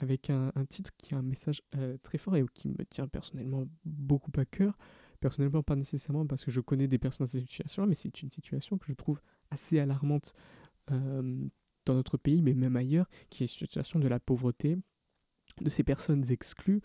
avec 0.00 0.30
un, 0.30 0.52
titre 0.68 0.90
qui 0.98 1.14
a 1.14 1.18
un 1.18 1.22
message 1.22 1.62
euh, 1.76 1.96
très 2.02 2.18
fort 2.18 2.36
et 2.36 2.44
qui 2.52 2.68
me 2.68 2.84
tient 2.90 3.06
personnellement 3.06 3.64
beaucoup 3.84 4.32
à 4.36 4.44
cœur. 4.44 4.76
Personnellement, 5.20 5.62
pas 5.62 5.76
nécessairement 5.76 6.26
parce 6.26 6.44
que 6.44 6.50
je 6.50 6.60
connais 6.60 6.88
des 6.88 6.98
personnes 6.98 7.26
dans 7.26 7.30
cette 7.30 7.46
situation, 7.46 7.86
mais 7.86 7.94
c'est 7.94 8.22
une 8.22 8.30
situation 8.30 8.76
que 8.76 8.86
je 8.86 8.92
trouve 8.92 9.20
assez 9.50 9.78
alarmante 9.78 10.34
euh, 10.90 11.46
dans 11.86 11.94
notre 11.94 12.16
pays, 12.16 12.42
mais 12.42 12.54
même 12.54 12.76
ailleurs, 12.76 13.08
qui 13.30 13.44
est 13.44 13.46
la 13.46 13.66
situation 13.66 13.98
de 13.98 14.08
la 14.08 14.18
pauvreté, 14.18 14.76
de 15.60 15.70
ces 15.70 15.84
personnes 15.84 16.30
exclues, 16.30 16.82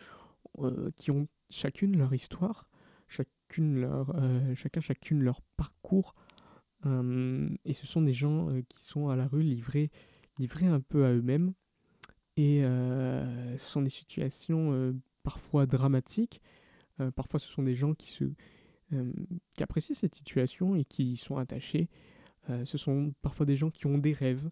euh, 0.59 0.91
qui 0.95 1.11
ont 1.11 1.27
chacune 1.49 1.97
leur 1.97 2.13
histoire, 2.13 2.69
chacune 3.07 3.81
leur, 3.81 4.15
chacun, 4.55 4.81
chacune 4.81 5.23
leur 5.23 5.41
parcours. 5.57 6.13
Et 6.85 7.73
ce 7.73 7.85
sont 7.85 8.01
des 8.01 8.13
gens 8.13 8.49
qui 8.69 8.81
sont 8.81 9.09
à 9.09 9.15
la 9.15 9.27
rue 9.27 9.41
livrés, 9.41 9.91
livrés 10.37 10.67
un 10.67 10.79
peu 10.79 11.05
à 11.05 11.11
eux-mêmes. 11.11 11.53
Et 12.37 12.61
ce 12.61 13.69
sont 13.69 13.81
des 13.81 13.89
situations 13.89 14.95
parfois 15.23 15.65
dramatiques. 15.65 16.41
parfois, 17.15 17.39
ce 17.39 17.49
sont 17.49 17.63
des 17.63 17.75
gens 17.75 17.93
qui, 17.93 18.09
se, 18.09 18.25
qui 18.91 19.63
apprécient 19.63 19.95
cette 19.95 20.15
situation 20.15 20.75
et 20.75 20.85
qui 20.85 21.11
y 21.11 21.17
sont 21.17 21.37
attachés. 21.37 21.89
ce 22.63 22.77
sont 22.77 23.13
parfois 23.21 23.45
des 23.45 23.57
gens 23.57 23.69
qui 23.69 23.87
ont 23.87 23.97
des 23.97 24.13
rêves. 24.13 24.49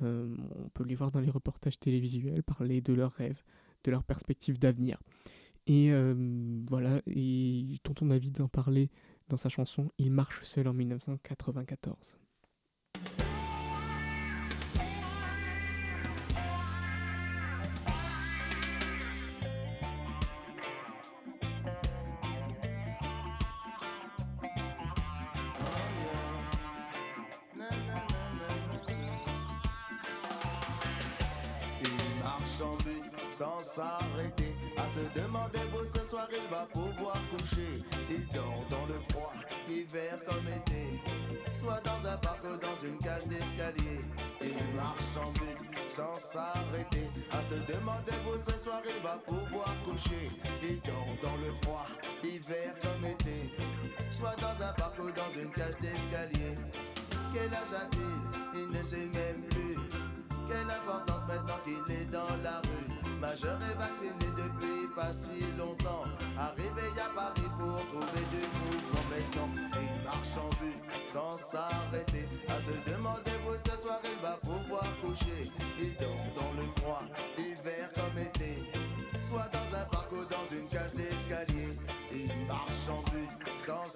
on 0.00 0.70
peut 0.74 0.84
les 0.84 0.96
voir 0.96 1.12
dans 1.12 1.20
les 1.20 1.30
reportages 1.30 1.78
télévisuels 1.78 2.42
parler 2.42 2.80
de 2.80 2.92
leurs 2.92 3.12
rêves, 3.12 3.42
de 3.84 3.92
leurs 3.92 4.04
perspectives 4.04 4.58
d'avenir. 4.58 5.00
Et 5.68 5.92
voilà, 6.68 7.00
et 7.06 7.76
Tonton 7.84 8.06
David 8.06 8.40
en 8.40 8.48
parlait 8.48 8.90
dans 9.30 9.38
sa 9.38 9.48
chanson 9.48 9.90
Il 9.98 10.10
marche 10.10 10.42
seul 10.42 10.68
en 10.68 10.74
1994. 10.74 12.19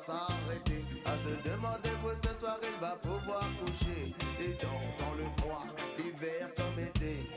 S'arrêter. 0.05 0.85
À 1.05 1.17
se 1.25 1.33
demander 1.49 1.95
où 2.05 2.11
ce 2.23 2.35
soir 2.39 2.59
il 2.63 2.81
va 2.81 2.97
pouvoir 2.97 3.45
coucher. 3.65 4.15
Il 4.39 4.57
dort 4.57 4.89
dans 4.99 5.15
le 5.17 5.27
froid, 5.39 5.65
hiver 5.99 6.49
comme 6.57 6.79
été. 6.79 7.29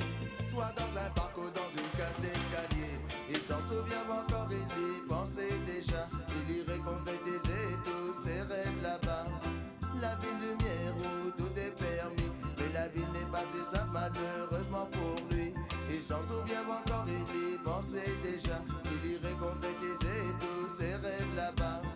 Soit 0.50 0.74
dans 0.76 0.92
un 1.00 1.10
parc 1.16 1.38
ou 1.38 1.50
dans 1.56 1.70
une 1.72 1.92
cage 1.98 2.20
d'escalier. 2.22 2.96
Il 3.30 3.38
s'en 3.38 3.62
souvient 3.70 4.06
encore, 4.10 4.50
il 4.52 4.58
y 4.58 5.08
pensait 5.08 5.58
déjà. 5.66 6.08
Il 6.40 6.58
irait 6.58 6.80
concrétiser 6.80 7.66
tous 7.84 8.14
ses 8.24 8.42
rêves 8.42 8.82
là-bas. 8.82 9.26
La 10.02 10.16
ville 10.16 10.40
lumière 10.40 10.94
où 11.00 11.32
tout 11.32 11.54
est 11.58 11.76
permis. 11.76 12.32
Mais 12.58 12.74
la 12.74 12.88
ville 12.90 13.12
n'est 13.14 13.32
pas 13.32 13.44
si 13.54 13.64
simple, 13.76 13.92
malheureusement 13.94 14.88
pour 14.92 15.16
lui. 15.32 15.54
Il 15.90 16.00
s'en 16.00 16.22
souvient 16.24 16.66
encore, 16.68 17.06
il 17.08 17.54
y 17.54 17.58
pensait 17.58 18.14
déjà. 18.24 18.60
Il 18.86 19.12
irait 19.12 19.38
concrétiser 19.40 20.22
tous 20.40 20.70
ses 20.70 20.96
rêves 20.96 21.36
là-bas. 21.36 21.87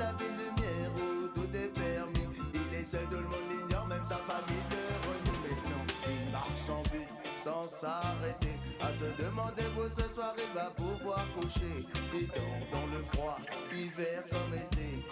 La 0.00 0.12
ville 0.12 0.32
lumière 0.32 0.90
où 0.96 1.28
tout 1.28 1.54
est 1.54 1.68
permis. 1.78 2.26
Il 2.54 2.74
est 2.74 2.84
seul, 2.84 3.04
tout 3.10 3.16
le 3.16 3.22
monde 3.24 3.48
l'ignore, 3.50 3.86
même 3.86 4.02
sa 4.02 4.16
famille 4.16 4.64
le 4.70 4.80
renie 5.04 5.38
maintenant. 5.44 5.84
Il 6.08 6.32
marche 6.32 6.70
en 6.70 6.82
but 6.84 7.06
sans 7.44 7.64
s'arrêter. 7.68 8.56
À 8.80 8.88
se 8.94 9.22
demander 9.22 9.68
où 9.76 9.84
ce 9.94 10.08
soir 10.14 10.34
il 10.38 10.54
va 10.54 10.70
pouvoir 10.70 11.26
coucher. 11.38 11.86
Il 12.14 12.28
dort 12.28 12.64
dans 12.72 12.86
le 12.86 13.04
froid, 13.12 13.38
hiver 13.76 14.24
comme 14.30 14.54
été. 14.54 15.04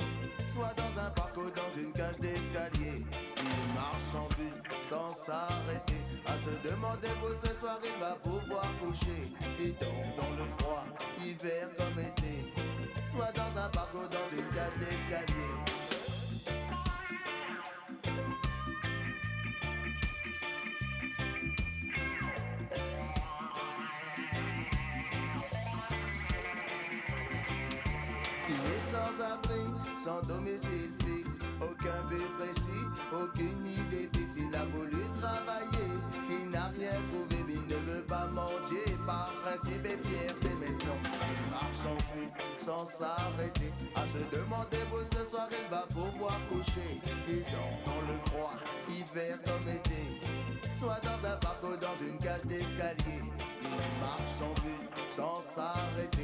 Soit 0.54 0.72
dans 0.76 1.00
un 1.02 1.10
parc 1.10 1.36
ou 1.36 1.50
dans 1.50 1.72
une 1.76 1.92
cage 1.92 2.16
d'escalier. 2.18 3.04
Il 3.36 3.74
marche 3.74 4.14
en 4.16 4.26
but 4.40 4.56
sans 4.88 5.10
s'arrêter. 5.10 6.00
À 6.24 6.32
se 6.32 6.68
demander 6.68 7.12
où 7.22 7.46
ce 7.46 7.54
soir 7.60 7.78
il 7.84 8.00
va 8.00 8.16
pouvoir 8.22 8.64
coucher. 8.80 9.32
Il 9.60 9.74
dort 9.76 10.08
dans 10.16 10.32
le 10.40 10.46
froid, 10.58 10.84
hiver 11.22 11.68
comme 11.76 11.98
été. 12.00 12.52
Soit 13.12 13.32
dans 13.34 13.60
un 13.60 13.68
parc 13.70 13.94
ou 13.94 14.06
dans 14.08 14.28
une 14.36 14.48
cage 14.50 14.57
sans 30.08 30.26
domicile 30.26 30.90
fixe, 31.04 31.38
aucun 31.60 32.00
but 32.08 32.28
précis, 32.38 32.84
aucune 33.12 33.66
idée 33.66 34.08
fixe. 34.14 34.36
Il 34.38 34.54
a 34.54 34.64
voulu 34.72 35.02
travailler, 35.20 35.90
il 36.30 36.48
n'a 36.48 36.68
rien 36.68 36.96
trouvé, 37.10 37.44
mais 37.46 37.54
il 37.54 37.66
ne 37.74 37.80
veut 37.92 38.04
pas 38.08 38.26
manger 38.32 38.88
par 39.06 39.30
principe 39.42 39.84
et 39.84 39.98
fierté. 40.08 40.48
Maintenant, 40.60 40.98
il 41.32 41.50
marche 41.50 41.78
sans 41.84 42.00
but, 42.14 42.32
sans 42.58 42.86
s'arrêter, 42.86 43.70
à 43.96 44.04
se 44.12 44.22
demander 44.34 44.82
où 44.92 45.04
ce 45.14 45.30
soir 45.30 45.48
il 45.52 45.68
va 45.70 45.84
pouvoir 45.92 46.38
coucher. 46.48 46.90
Il 47.28 47.42
dort 47.52 47.78
dans 47.84 48.02
le 48.10 48.16
froid, 48.30 48.54
hiver 48.88 49.38
comme 49.44 49.68
été, 49.68 50.02
soit 50.78 51.00
dans 51.02 51.20
un 51.28 51.36
parc 51.36 51.62
ou 51.64 51.76
dans 51.76 51.98
une 52.00 52.18
cage 52.18 52.46
d'escalier. 52.48 53.20
Il 53.60 54.00
marche 54.00 54.32
sans 54.40 54.54
but, 54.62 54.80
sans 55.10 55.42
s'arrêter, 55.42 56.17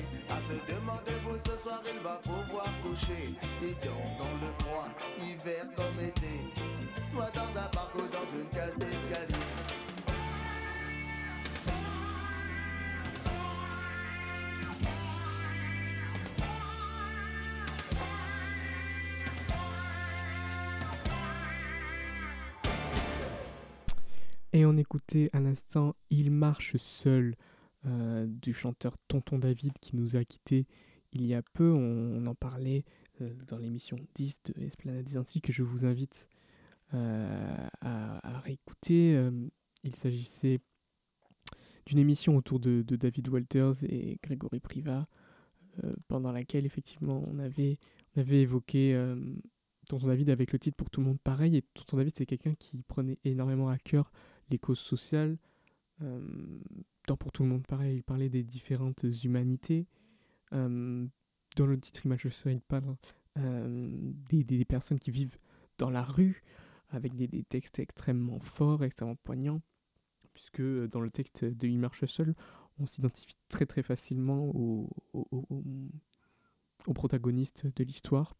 Et 24.54 24.64
on 24.64 24.76
écoutait 24.76 25.28
à 25.32 25.40
l'instant 25.40 25.94
Il 26.10 26.30
marche 26.30 26.76
seul 26.76 27.34
euh, 27.86 28.26
du 28.26 28.54
chanteur 28.54 28.96
Tonton 29.08 29.38
David 29.38 29.72
qui 29.80 29.94
nous 29.96 30.16
a 30.16 30.24
quittés 30.24 30.66
il 31.14 31.26
y 31.26 31.34
a 31.34 31.42
peu. 31.42 31.72
On, 31.72 32.26
en 32.26 32.34
parlait 32.34 32.84
dans 33.48 33.58
l'émission 33.58 33.98
10 34.14 34.40
de 34.44 34.62
Esplanade 34.62 35.04
des 35.04 35.16
Antilles 35.16 35.42
que 35.42 35.52
je 35.52 35.62
vous 35.62 35.84
invite 35.84 36.28
euh, 36.94 37.68
à, 37.80 38.40
réécouter. 38.40 39.18
il 39.82 39.96
s'agissait 39.96 40.60
d'une 41.86 41.98
émission 41.98 42.36
autour 42.36 42.60
de, 42.60 42.82
David 42.82 43.28
Walters 43.28 43.84
et 43.84 44.18
Grégory 44.22 44.60
Priva 44.60 45.06
pendant 46.08 46.30
laquelle 46.32 46.66
effectivement 46.66 47.24
on 47.26 47.38
avait, 47.38 47.78
évoqué 48.16 48.94
Tonton 49.84 50.08
David 50.08 50.30
avec 50.30 50.52
le 50.52 50.58
titre 50.58 50.76
Pour 50.76 50.90
tout 50.90 51.00
le 51.00 51.06
monde 51.06 51.20
pareil. 51.20 51.56
Et 51.56 51.62
Tonton 51.74 51.96
David, 51.96 52.14
c'est 52.16 52.26
quelqu'un 52.26 52.54
qui 52.54 52.82
prenait 52.82 53.18
énormément 53.24 53.68
à 53.68 53.78
cœur 53.78 54.10
les 54.50 54.58
causes 54.58 54.78
sociales. 54.78 55.38
Euh, 56.02 56.58
tant 57.06 57.16
pour 57.16 57.32
tout 57.32 57.42
le 57.42 57.48
monde, 57.48 57.66
pareil, 57.66 57.96
il 57.96 58.02
parlait 58.02 58.28
des 58.28 58.42
différentes 58.42 59.04
humanités. 59.22 59.86
Euh, 61.54 61.64
dans 61.64 61.66
le 61.66 61.78
titre 61.78 62.04
Image 62.06 62.28
il 62.46 62.60
parle 62.60 62.96
euh, 63.38 64.12
des, 64.30 64.44
des, 64.44 64.64
personnes 64.64 64.98
qui 64.98 65.10
vivent 65.10 65.38
dans 65.78 65.90
la 65.90 66.02
rue, 66.02 66.42
avec 66.90 67.14
des, 67.14 67.26
des, 67.26 67.42
textes 67.42 67.78
extrêmement 67.78 68.40
forts, 68.40 68.84
extrêmement 68.84 69.16
poignants, 69.16 69.60
puisque 70.32 70.62
dans 70.62 71.00
le 71.00 71.10
texte 71.10 71.44
de 71.44 71.66
Il 71.66 71.78
marche 71.78 72.04
seul, 72.06 72.34
on 72.78 72.86
s'identifie 72.86 73.36
très 73.48 73.66
très 73.66 73.82
facilement 73.82 74.50
au, 74.54 74.88
au, 75.12 75.62
de 77.76 77.84
l'histoire. 77.84 78.34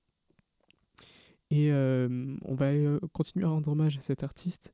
Et 1.50 1.70
on 1.72 2.54
va 2.54 2.72
continuer 3.12 3.44
à 3.44 3.48
rendre 3.48 3.68
hommage 3.70 3.96
à 3.96 4.00
cet 4.00 4.24
artiste 4.24 4.72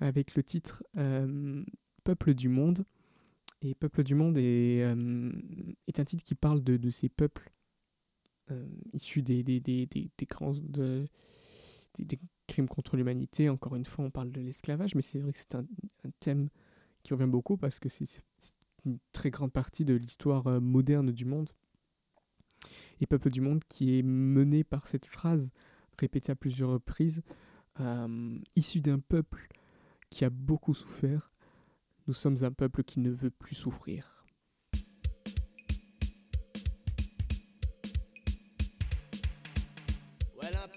avec 0.00 0.34
le 0.34 0.42
titre 0.42 0.82
euh, 0.96 1.64
Peuple 2.04 2.34
du 2.34 2.48
monde. 2.48 2.84
Et 3.62 3.74
Peuple 3.74 4.04
du 4.04 4.14
monde 4.14 4.38
est, 4.38 4.82
euh, 4.82 4.94
un 4.94 6.04
titre 6.04 6.22
qui 6.22 6.34
parle 6.34 6.62
de 6.62 6.90
ces 6.90 7.08
peuples 7.08 7.50
issus 8.92 9.22
des, 9.22 9.42
des, 9.42 9.60
des, 9.60 9.86
des, 9.86 10.10
de, 10.18 11.08
crimes 12.46 12.68
contre 12.68 12.96
l'humanité. 12.96 13.48
Encore 13.48 13.76
une 13.76 13.84
fois, 13.84 14.04
on 14.04 14.10
parle 14.10 14.30
de 14.30 14.40
l'esclavage, 14.40 14.94
mais 14.94 15.02
c'est 15.02 15.18
vrai 15.18 15.32
que 15.32 15.38
c'est 15.38 15.54
un, 15.54 15.64
thème 16.20 16.48
qui 17.02 17.14
revient 17.14 17.30
beaucoup 17.30 17.56
parce 17.56 17.78
que 17.78 17.88
c'est 17.88 18.22
une 18.84 18.98
très 19.12 19.30
grande 19.30 19.52
partie 19.52 19.84
de 19.84 19.94
l'histoire 19.94 20.60
moderne 20.60 21.10
du 21.12 21.24
monde 21.24 21.50
et 23.00 23.06
peuple 23.06 23.30
du 23.30 23.40
monde 23.40 23.62
qui 23.68 23.98
est 23.98 24.02
mené 24.02 24.64
par 24.64 24.86
cette 24.86 25.06
phrase 25.06 25.50
répétée 25.98 26.32
à 26.32 26.36
plusieurs 26.36 26.70
reprises, 26.70 27.22
euh, 27.80 28.38
issu 28.56 28.80
d'un 28.80 28.98
peuple 28.98 29.48
qui 30.10 30.24
a 30.24 30.30
beaucoup 30.30 30.74
souffert. 30.74 31.32
Nous 32.06 32.14
sommes 32.14 32.36
un 32.42 32.52
peuple 32.52 32.84
qui 32.84 33.00
ne 33.00 33.10
veut 33.10 33.30
plus 33.30 33.54
souffrir. 33.54 34.17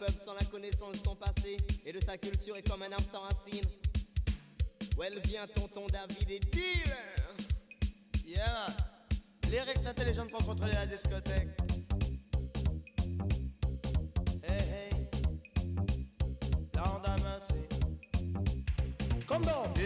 Peuple 0.01 0.19
sans 0.25 0.33
la 0.33 0.43
connaissance 0.45 0.93
de 0.93 0.97
son 0.97 1.15
passé 1.15 1.57
et 1.85 1.93
de 1.93 2.03
sa 2.03 2.17
culture 2.17 2.57
est 2.57 2.67
comme 2.67 2.81
un 2.81 2.91
arbre 2.91 3.05
sans 3.05 3.21
racines. 3.21 3.69
Well, 4.97 5.19
vient 5.25 5.45
tonton 5.45 5.85
David 5.87 6.31
et 6.31 6.39
tire 6.39 6.97
Yeah 8.25 8.65
Les 9.51 9.61
Rex 9.61 9.85
intelligents 9.85 10.25
pour 10.25 10.43
contrôler 10.43 10.73
la 10.73 10.87
discothèque. 10.87 11.60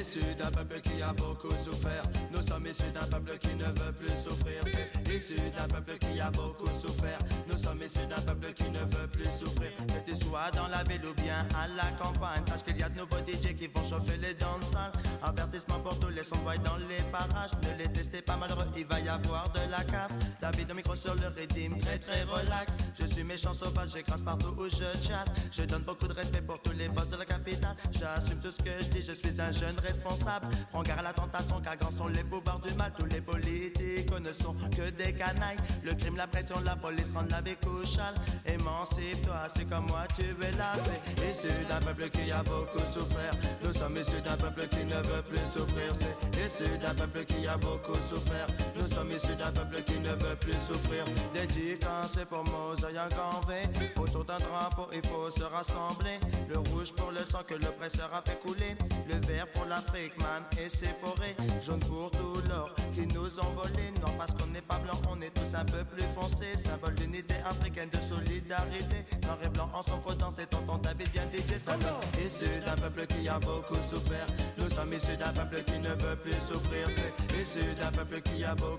Issus 0.05 0.35
d'un 0.37 0.51
peuple 0.51 0.81
qui 0.81 1.01
a 1.01 1.11
beaucoup 1.13 1.57
souffert. 1.57 2.03
Nous 2.31 2.39
sommes 2.39 2.67
issus 2.67 2.91
d'un 2.93 3.07
peuple 3.07 3.39
qui 3.39 3.55
ne 3.55 3.63
veut 3.63 3.91
plus 3.91 4.13
souffrir. 4.15 4.61
C'est 4.67 5.11
issu 5.11 5.39
d'un 5.49 5.67
peuple 5.67 5.97
qui 5.97 6.21
a 6.21 6.29
beaucoup 6.29 6.71
souffert. 6.71 7.17
Nous 7.47 7.55
sommes 7.55 7.81
issus 7.81 8.05
d'un 8.07 8.21
peuple 8.21 8.53
qui 8.53 8.69
ne 8.69 8.81
veut 8.81 9.07
plus 9.11 9.27
souffrir. 9.31 9.71
Que 9.87 10.11
tu 10.11 10.15
sois 10.15 10.51
dans 10.51 10.67
la 10.67 10.83
ville 10.83 11.01
ou 11.09 11.13
bien 11.19 11.47
à 11.57 11.67
la 11.69 11.89
campagne, 11.97 12.43
sache 12.45 12.61
qu'il 12.61 12.77
y 12.77 12.83
a 12.83 12.89
de 12.89 12.99
nouveaux 12.99 13.17
DJ 13.25 13.55
qui 13.55 13.65
vont 13.65 13.83
chauffer 13.89 14.17
les 14.17 14.35
danses 14.35 14.75
Avertissement 15.23 15.79
pour 15.79 15.99
tous 15.99 16.09
les 16.09 16.23
sonboys 16.23 16.59
dans 16.59 16.77
les 16.77 17.01
parages. 17.11 17.51
Ne 17.63 17.83
les 17.83 17.91
testez 17.91 18.21
pas 18.21 18.37
malheureux, 18.37 18.67
il 18.77 18.85
va 18.85 18.99
y 18.99 19.09
avoir 19.09 19.51
de 19.53 19.71
la 19.71 19.83
casse. 19.83 20.19
David 20.39 20.71
au 20.71 20.75
micro 20.75 20.95
sur 20.95 21.15
le 21.15 21.29
rythme, 21.29 21.79
très 21.79 21.97
très 21.97 22.21
relax. 22.25 22.77
Je 22.99 23.07
suis 23.07 23.23
méchant 23.23 23.53
sauvage, 23.53 23.89
j'écrase 23.93 24.21
partout 24.21 24.53
où 24.55 24.65
je 24.65 24.85
chatte. 25.01 25.29
Je 25.51 25.63
donne 25.63 25.81
beaucoup 25.81 26.07
de 26.07 26.13
respect 26.13 26.43
pour 26.43 26.61
tous 26.61 26.73
les 26.73 26.89
boss 26.89 27.09
de 27.09 27.17
la 27.17 27.25
capitale. 27.25 27.75
J'assume 27.91 28.39
tout 28.39 28.51
ce 28.51 28.61
que 28.61 28.71
je 28.81 28.89
dis, 28.89 29.01
je 29.03 29.13
suis 29.13 29.41
un 29.41 29.51
jeune 29.51 29.75
responsable. 29.95 30.47
Prends 30.71 30.83
garde 30.83 30.99
à 30.99 31.03
la 31.03 31.13
tentation, 31.13 31.61
car 31.61 31.77
grands 31.77 31.91
sont 31.91 32.07
les 32.07 32.23
pouvoirs 32.23 32.59
du 32.59 32.73
mal. 32.73 32.91
Tous 32.97 33.05
les 33.05 33.21
politiques 33.21 34.11
ne 34.19 34.33
sont 34.33 34.55
que 34.75 34.89
des 34.91 35.13
canailles. 35.13 35.57
Le 35.83 35.93
crime, 35.93 36.17
la 36.17 36.27
pression, 36.27 36.55
la 36.63 36.75
police 36.75 37.11
rendent 37.13 37.31
la 37.31 37.41
vie 37.41 37.55
couchale. 37.55 38.15
Émancipe-toi, 38.45 39.47
c'est 39.53 39.67
comme 39.69 39.87
moi, 39.87 40.03
tu 40.15 40.23
es 40.23 40.51
là. 40.57 40.73
C'est 40.77 41.29
issu 41.29 41.53
d'un 41.69 41.79
peuple 41.79 42.09
qui 42.09 42.31
a 42.31 42.43
beaucoup 42.43 42.85
souffert. 42.85 43.33
Nous 43.63 43.69
sommes 43.69 43.97
issus 43.97 44.21
d'un 44.23 44.37
peuple 44.37 44.67
qui 44.67 44.85
ne 44.85 44.95
veut 44.95 45.23
plus 45.23 45.45
souffrir. 45.45 45.93
C'est 45.93 46.45
issu 46.45 46.77
d'un 46.77 46.93
peuple 46.95 47.25
qui 47.25 47.47
a 47.47 47.57
beaucoup 47.57 47.99
souffert. 47.99 48.47
Nous 48.85 48.93
sommes 48.93 49.11
issus 49.11 49.35
d'un 49.35 49.51
peuple 49.51 49.81
qui 49.81 49.99
ne 49.99 50.11
veut 50.11 50.35
plus 50.39 50.53
souffrir. 50.53 51.05
c'est 52.07 52.25
pour 52.25 52.43
Mosaï 52.43 52.99
en 52.99 53.41
V. 53.47 53.55
Autour 53.99 54.25
d'un 54.25 54.37
drapeau, 54.37 54.87
il 54.93 55.01
faut 55.09 55.31
se 55.31 55.43
rassembler. 55.43 56.19
Le 56.47 56.59
rouge 56.59 56.93
pour 56.93 57.09
le 57.09 57.19
sang 57.19 57.39
que 57.47 57.55
l'oppresseur 57.55 58.13
a 58.13 58.21
fait 58.21 58.39
couler. 58.39 58.77
Le 59.09 59.15
vert 59.25 59.47
pour 59.53 59.65
l'Afrique, 59.65 60.15
man, 60.19 60.43
et 60.63 60.69
ses 60.69 60.93
forêts. 61.03 61.35
Jaune 61.65 61.79
pour 61.79 62.11
tout 62.11 62.41
l'or 62.47 62.75
qui 62.93 63.07
nous 63.07 63.39
ont 63.39 63.53
volé. 63.55 63.89
Non, 64.03 64.13
parce 64.19 64.35
qu'on 64.35 64.47
n'est 64.47 64.61
pas 64.61 64.77
blanc, 64.77 65.01
on 65.09 65.19
est 65.19 65.33
tous 65.33 65.55
un 65.55 65.65
peu 65.65 65.83
plus 65.83 66.07
foncés. 66.13 66.55
Symbole 66.55 66.93
d'unité 66.93 67.33
africaine, 67.43 67.89
de 67.89 67.99
solidarité. 67.99 69.03
Noir 69.23 69.39
et 69.43 69.49
blanc 69.49 69.69
en 69.73 69.81
son 69.81 69.99
dans 70.19 70.29
c'est 70.29 70.47
tonton 70.47 70.77
David 70.77 71.09
bien 71.11 71.23
DJ. 71.33 71.57
Ça 71.57 71.75
issu 72.23 72.45
d'un 72.63 72.75
peuple 72.75 73.07
qui 73.07 73.27
a 73.27 73.39
beaucoup 73.39 73.81
souffert. 73.81 74.27
Nous 74.59 74.67
sommes 74.67 74.93
issus 74.93 75.17
d'un 75.17 75.33
peuple 75.33 75.63
qui 75.63 75.79
ne 75.79 75.89
veut 75.89 76.15
plus 76.17 76.37
souffrir. 76.37 76.87
C'est 76.89 77.41
issu 77.41 77.73
d'un 77.73 77.91
peuple 77.91 78.21
qui 78.21 78.43
a 78.43 78.53
beaucoup 78.53 78.74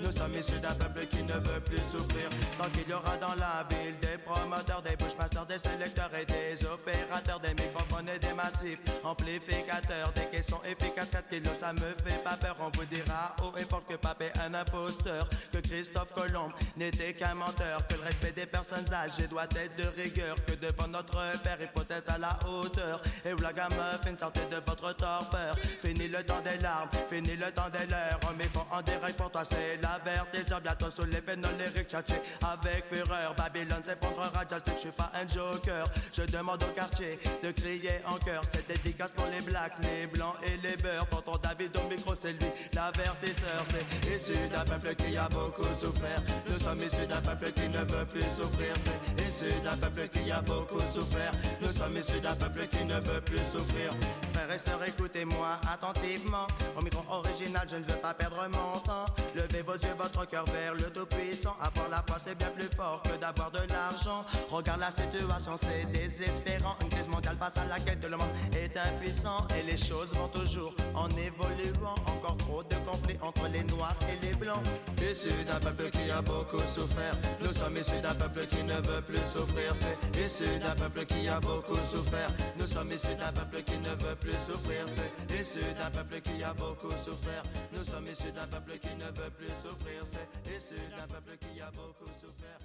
Nous 0.00 0.12
sommes 0.12 0.34
issus 0.34 0.58
d'un 0.60 0.74
peuple 0.74 1.06
qui 1.06 1.22
ne 1.22 1.34
veut 1.34 1.60
plus 1.60 1.78
souffrir. 1.78 2.28
Tant 2.58 2.68
qu'il 2.70 2.88
y 2.88 2.92
aura 2.92 3.16
dans 3.18 3.34
la 3.36 3.66
ville 3.68 3.98
des 4.00 4.18
promoteurs, 4.18 4.82
des 4.82 4.96
bushmasters, 4.96 5.46
des 5.46 5.58
sélecteurs 5.58 6.10
et 6.14 6.24
des 6.24 6.64
opérateurs, 6.66 7.40
des 7.40 7.54
microphones 7.54 7.93
et 8.00 8.18
des 8.18 8.32
massifs 8.32 8.80
amplificateurs, 9.02 10.12
des 10.14 10.26
caissons 10.26 10.60
efficaces, 10.64 11.10
4 11.10 11.28
kilos, 11.28 11.58
ça 11.58 11.72
me 11.72 11.80
fait 11.80 12.22
pas 12.22 12.36
peur. 12.36 12.56
On 12.60 12.70
vous 12.76 12.84
dira 12.84 13.34
haut 13.42 13.56
et 13.58 13.64
fort 13.64 13.84
que 13.86 13.94
Papé 13.94 14.26
est 14.26 14.40
un 14.40 14.54
imposteur, 14.54 15.28
que 15.52 15.58
Christophe 15.58 16.12
Colomb 16.14 16.50
n'était 16.76 17.12
qu'un 17.12 17.34
menteur, 17.34 17.86
que 17.86 17.94
le 17.94 18.02
respect 18.02 18.32
des 18.32 18.46
personnes 18.46 18.92
âgées 18.92 19.26
doit 19.26 19.44
être 19.44 19.76
de 19.76 19.88
rigueur, 20.00 20.36
que 20.44 20.52
devant 20.52 20.88
notre 20.88 21.12
père 21.42 21.58
il 21.60 21.68
faut 21.68 21.86
être 21.88 22.10
à 22.12 22.18
la 22.18 22.38
hauteur. 22.48 23.02
Et 23.24 23.32
vous 23.32 23.42
la 23.42 23.52
gamme, 23.52 23.72
sortez 24.18 24.40
de 24.50 24.56
votre 24.66 24.92
torpeur. 24.96 25.56
Fini 25.82 26.08
le 26.08 26.22
temps 26.22 26.40
des 26.40 26.58
larmes, 26.62 26.88
fini 27.10 27.36
le 27.36 27.50
temps 27.52 27.70
des 27.70 27.86
leurs. 27.86 28.20
Mais 28.38 28.48
bon, 28.48 28.64
en 28.70 28.82
direct 28.82 29.16
pour 29.16 29.30
toi, 29.30 29.44
c'est 29.44 29.78
la 29.82 29.98
vertiseur. 30.04 30.60
Bientôt 30.60 30.90
sous 30.90 31.04
les 31.04 31.20
pénoles, 31.20 31.50
les 31.58 31.66
avec 31.66 32.84
fureur. 32.90 33.34
Babylone 33.34 33.82
s'effondrera, 33.84 34.44
just 34.50 34.64
que 34.64 34.72
je 34.72 34.78
suis 34.78 34.92
pas 34.92 35.12
un 35.14 35.28
joker. 35.28 35.88
Je 36.12 36.22
demande 36.22 36.62
au 36.62 36.66
quartier 36.74 37.18
de 37.42 37.50
crier 37.52 37.83
en 38.06 38.16
cœur. 38.18 38.42
C'est 38.50 38.66
dédicace 38.66 39.12
pour 39.12 39.26
les 39.26 39.40
blacks, 39.40 39.72
les 39.82 40.06
blancs 40.06 40.34
et 40.42 40.56
les 40.66 40.76
beurs. 40.76 41.06
ton 41.24 41.36
David 41.36 41.76
au 41.76 41.88
micro, 41.88 42.14
c'est 42.14 42.32
lui, 42.32 42.48
l'avertisseur. 42.72 43.62
C'est 43.64 44.12
issu 44.12 44.36
d'un 44.48 44.64
peuple 44.64 44.94
qui 44.94 45.16
a 45.16 45.28
beaucoup 45.28 45.70
souffert. 45.70 46.22
Nous 46.46 46.58
sommes 46.58 46.82
issus 46.82 47.06
d'un 47.06 47.20
peuple 47.20 47.52
qui 47.52 47.68
ne 47.68 47.78
veut 47.78 48.06
plus 48.06 48.22
souffrir. 48.22 48.74
C'est 49.16 49.28
issu 49.28 49.52
d'un 49.62 49.76
peuple 49.76 50.08
qui 50.08 50.30
a 50.30 50.40
beaucoup 50.40 50.80
souffert. 50.80 51.32
Nous 51.60 51.68
sommes 51.68 51.96
issus 51.96 52.20
d'un 52.20 52.34
peuple 52.34 52.66
qui 52.68 52.84
ne 52.84 53.00
veut 53.00 53.20
plus 53.20 53.42
souffrir. 53.42 53.92
Frères 54.32 54.52
et 54.52 54.58
sœurs, 54.58 54.82
écoutez-moi 54.86 55.58
attentivement. 55.72 56.46
Au 56.76 56.82
micro 56.82 57.02
original, 57.10 57.66
je 57.70 57.76
ne 57.76 57.84
veux 57.84 58.00
pas 58.00 58.14
perdre 58.14 58.46
mon 58.48 58.78
temps. 58.80 59.06
Levez 59.34 59.62
vos 59.62 59.74
yeux, 59.74 59.94
votre 59.98 60.26
cœur 60.26 60.44
vers 60.46 60.74
le 60.74 60.90
Tout-Puissant. 60.90 61.56
Avoir 61.60 61.88
la 61.88 62.02
foi, 62.06 62.18
c'est 62.22 62.34
bien 62.36 62.48
plus 62.48 62.68
fort 62.76 63.02
que 63.02 63.16
d'avoir 63.20 63.50
de 63.50 63.60
l'argent. 63.72 64.24
Regarde 64.48 64.80
la 64.80 64.90
situation, 64.90 65.56
c'est 65.56 65.84
désespérant. 65.92 66.76
Une 66.80 66.88
crise 66.88 67.08
mondiale 67.08 67.36
face 67.38 67.56
à 67.56 67.64
laquelle 67.74 68.10
le 68.10 68.16
monde 68.16 68.28
est 68.52 68.76
impuissant. 68.76 69.46
Et 69.58 69.62
les 69.70 69.76
choses 69.76 70.14
vont 70.14 70.28
toujours 70.28 70.74
en 70.94 71.08
évoluant. 71.10 71.94
Encore 72.06 72.36
trop 72.38 72.62
de 72.62 72.76
conflits 72.86 73.18
entre 73.20 73.48
les 73.48 73.64
noirs 73.64 73.96
et 74.10 74.26
les 74.26 74.34
blancs. 74.34 74.62
Issu 75.02 75.32
d'un 75.46 75.60
peuple 75.60 75.90
qui 75.90 76.10
a 76.10 76.22
beaucoup 76.22 76.64
souffert. 76.64 77.14
Nous 77.40 77.48
sommes 77.48 77.76
issus 77.76 78.00
d'un 78.02 78.14
peuple 78.14 78.46
qui 78.46 78.62
ne 78.64 78.74
veut 78.74 79.02
plus 79.02 79.24
souffrir. 79.24 79.74
C'est 79.74 80.24
issu 80.24 80.58
d'un 80.58 80.74
peuple 80.74 81.04
qui 81.06 81.28
a 81.28 81.40
beaucoup 81.40 81.80
souffert. 81.80 82.30
Nous 82.58 82.66
sommes 82.66 82.92
issus 82.92 83.16
d'un 83.16 83.32
peuple 83.32 83.62
qui 83.62 83.78
ne 83.78 83.90
veut 83.90 84.16
plus 84.16 84.38
souffrir. 84.38 84.84
C'est 84.86 85.40
issu 85.40 85.64
d'un 85.78 85.90
peuple 85.90 86.20
qui 86.20 86.42
a 86.42 86.52
beaucoup 86.54 86.94
souffert. 86.94 87.42
Nous 87.72 87.80
sommes 87.80 88.06
issus 88.06 88.32
d'un 88.32 88.46
peuple 88.46 88.78
qui 88.78 88.94
ne 88.96 89.06
veut 89.06 89.30
plus 89.30 89.54
souffrir. 89.54 90.02
C'est 90.04 90.28
issu 90.56 90.80
d'un 90.96 91.06
peuple 91.06 91.36
qui 91.38 91.60
a 91.60 91.70
beaucoup 91.70 92.10
souffert. 92.12 92.58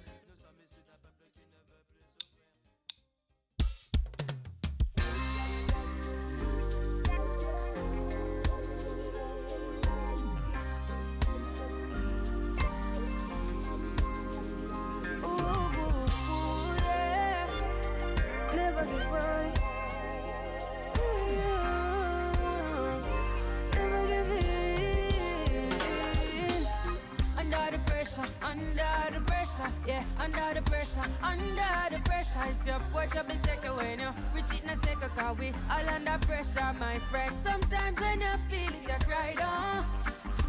Under 28.50 29.14
the 29.14 29.20
pressure, 29.26 29.72
yeah, 29.86 30.02
under 30.18 30.54
the 30.54 30.62
pressure, 30.62 31.06
under 31.22 31.96
the 31.96 31.98
pressure. 32.02 32.46
If 32.50 32.66
your 32.66 32.80
poor 32.92 33.06
trouble 33.06 33.36
take 33.44 33.64
away 33.64 33.94
now, 33.96 34.12
we 34.34 34.42
cheat 34.42 34.64
in 34.64 34.70
a 34.70 34.76
second, 34.78 35.10
cause 35.16 35.38
we 35.38 35.52
all 35.70 35.88
under 35.88 36.18
pressure, 36.26 36.72
my 36.80 36.98
friend. 37.10 37.32
Sometimes 37.44 38.00
when 38.00 38.20
you 38.20 38.34
feel 38.50 38.74
it, 38.74 38.82
you 38.88 39.06
cry 39.06 39.34
down. 39.34 39.86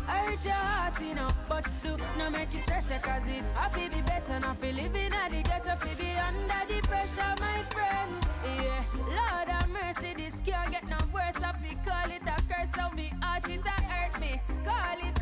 Hurt 0.07 0.43
your 0.43 0.53
heart, 0.53 0.99
you 0.99 1.13
know, 1.13 1.27
but 1.47 1.67
do 1.83 1.95
not 2.17 2.31
make 2.33 2.53
it 2.55 2.63
stress 2.63 2.85
cause 3.03 3.27
it 3.27 3.43
I 3.55 3.69
feel 3.69 3.89
be 3.89 4.01
better, 4.01 4.39
not 4.39 4.59
feel 4.59 4.73
living 4.73 5.13
at 5.13 5.29
the 5.29 5.43
ghetto, 5.43 5.75
feel 5.85 5.95
be 5.95 6.11
under 6.17 6.73
the 6.73 6.81
pressure, 6.87 7.35
my 7.39 7.61
friend. 7.69 8.11
Yeah, 8.43 8.83
Lord 8.97 9.47
have 9.47 9.69
mercy, 9.69 10.15
this 10.15 10.33
can't 10.43 10.71
get 10.71 10.87
no 10.87 10.97
worse. 11.13 11.37
I 11.37 11.51
feel 11.61 11.77
call 11.85 12.09
it 12.09 12.23
a 12.23 12.35
curse, 12.49 12.69
so 12.75 12.95
me 12.95 13.11
heart 13.21 13.47
it 13.47 13.63
a 13.63 13.81
hurt 13.83 14.19
me. 14.19 14.41
Call 14.65 14.99
it 15.07 15.20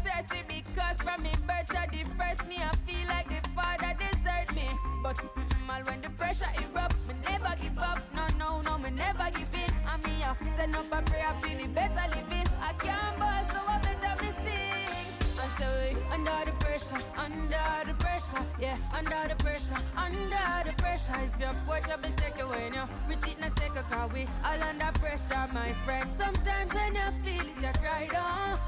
because 0.79 1.01
from 1.01 1.23
me 1.23 1.31
birth 1.45 1.67
to 1.67 1.81
the 1.91 2.47
me, 2.47 2.57
I 2.57 2.71
feel 2.87 3.07
like 3.07 3.27
the 3.27 3.49
father 3.49 3.93
desert 3.99 4.55
me. 4.55 4.67
But 5.03 5.17
when 5.87 6.01
the 6.01 6.09
pressure 6.11 6.51
erupt, 6.55 6.95
me 7.07 7.15
never 7.27 7.53
give 7.61 7.77
up. 7.79 7.99
No, 8.15 8.25
no, 8.37 8.61
no, 8.61 8.77
me 8.77 8.91
never 8.91 9.29
give 9.31 9.53
in. 9.53 9.71
I'm 9.85 10.01
here, 10.03 10.35
send 10.57 10.75
up 10.75 10.85
a 10.91 11.01
prayer, 11.09 11.33
feeling 11.41 11.73
better 11.73 12.07
living. 12.15 12.47
I 12.61 12.73
can't 12.79 13.19
ball, 13.19 13.43
so 13.51 13.59
I 13.67 13.77
better 13.83 14.23
me 14.23 14.31
sing. 14.43 14.87
I 15.41 15.47
say 15.57 15.97
under 16.13 16.39
the 16.45 16.53
pressure, 16.63 17.01
under 17.17 17.75
the 17.85 17.93
pressure. 17.99 18.43
Yeah, 18.59 18.77
under 18.93 19.23
the 19.27 19.35
pressure, 19.43 19.81
under 19.97 20.53
the 20.65 20.73
pressure. 20.81 21.19
If 21.27 21.39
your 21.39 21.53
boy 21.67 21.79
trouble 21.81 22.09
take 22.15 22.39
away, 22.41 22.71
you 22.73 22.83
reach 23.07 23.27
it 23.27 23.37
in 23.37 23.43
a 23.43 23.51
second, 23.59 23.83
cause 23.89 24.13
we 24.13 24.27
all 24.45 24.63
under 24.63 24.91
pressure, 24.99 25.45
my 25.53 25.73
friend. 25.85 26.07
Sometimes 26.17 26.73
when 26.73 26.95
you 26.95 27.09
feel 27.23 27.41
it, 27.41 27.63
you 27.63 27.73
cry 27.81 28.07
down. 28.07 28.59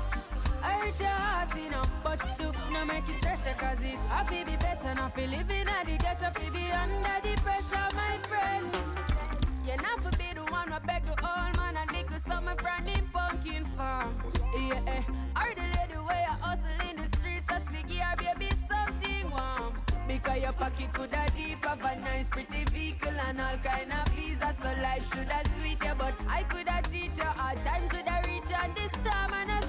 Hurt 0.62 1.00
your 1.00 1.10
heart, 1.10 1.56
you 1.56 1.70
know, 1.70 1.82
but 2.04 2.22
do 2.38 2.52
not 2.72 2.88
make 2.88 3.10
it 3.10 3.18
stress 3.18 3.40
cause 3.58 3.82
it 3.82 3.98
happy 4.10 4.44
be 4.44 4.56
better 4.58 4.94
not 4.96 5.16
be 5.16 5.28
living 5.28 5.68
at 5.68 5.86
the 5.86 5.98
ghetto, 5.98 6.32
be 6.52 6.72
under 6.72 7.18
the 7.24 7.42
pressure, 7.42 7.88
my 7.96 8.18
friend. 8.30 8.78
You 9.66 9.78
not 9.78 10.02
for 10.04 10.18
be 10.18 10.34
the 10.34 10.44
one 10.52 10.72
who 10.72 10.80
beg 10.86 11.04
the 11.04 11.12
old 11.12 11.58
man 11.58 11.78
and 11.78 11.90
dig 11.90 12.10
with 12.10 12.26
something 12.28 12.58
from 12.58 12.86
him 12.86 13.10
pumpkin 13.14 13.66
farm. 13.78 14.14
Yeah, 14.54 14.82
eh. 14.88 15.04
Or 15.36 15.54
the 15.56 15.66
lady 15.78 16.00
way 16.08 16.26
I 16.30 16.36
hustle 16.46 16.90
in 16.90 16.96
the 16.98 17.18
streets, 17.18 17.46
so 17.50 17.56
speak 17.70 17.90
here, 17.90 18.14
baby, 18.18 18.50
something 18.70 19.30
warm. 19.32 19.74
Because 20.08 20.42
your 20.42 20.54
pocket 20.54 20.94
could 20.94 21.14
have 21.14 21.36
deep 21.36 21.72
of 21.72 21.80
a 21.80 22.00
nice 22.02 22.28
pretty 22.30 22.64
vehicle 22.66 23.18
and 23.28 23.42
all 23.42 23.58
kind 23.64 23.94
of 23.94 24.08
visa, 24.14 24.54
so 24.62 24.70
life 24.82 25.06
should 25.14 25.30
have 25.30 25.48
sweet 25.58 25.84
you, 25.84 25.94
but 25.98 26.14
I 26.28 26.44
could 26.44 26.68
have 26.68 26.92
teach 26.92 27.18
you 27.18 27.24
hard 27.24 27.58
times 27.64 27.92
would 27.94 28.08
have 28.08 28.26
reach 28.26 28.50
you 28.50 28.56
and 28.62 28.76
this 28.76 28.92
time 29.04 29.34
and 29.34 29.50
calm. 29.50 29.61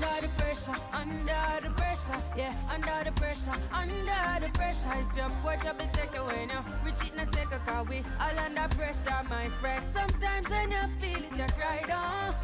Under 0.00 0.26
the 0.26 0.32
pressure, 0.38 0.80
under 0.94 1.60
the 1.62 1.70
pressure, 1.76 2.22
yeah, 2.34 2.54
under 2.72 3.04
the 3.04 3.12
pressure, 3.20 3.52
under 3.70 4.40
the 4.40 4.50
pressure. 4.54 4.96
If 4.96 5.14
your 5.14 5.30
poor 5.42 5.56
trouble 5.56 5.84
take 5.92 6.16
away 6.16 6.46
now, 6.46 6.64
reach 6.82 6.94
it 7.04 7.12
in 7.12 7.20
a 7.20 7.26
second, 7.26 7.60
cause 7.66 7.86
we 7.86 7.98
all 8.18 8.38
under 8.38 8.66
pressure, 8.76 9.22
my 9.28 9.50
friend. 9.60 9.84
Sometimes 9.92 10.48
when 10.48 10.70
you 10.70 10.78
feel 11.00 11.22
it, 11.22 11.36
you 11.36 11.46
cry 11.54 11.82
down. 11.86 12.34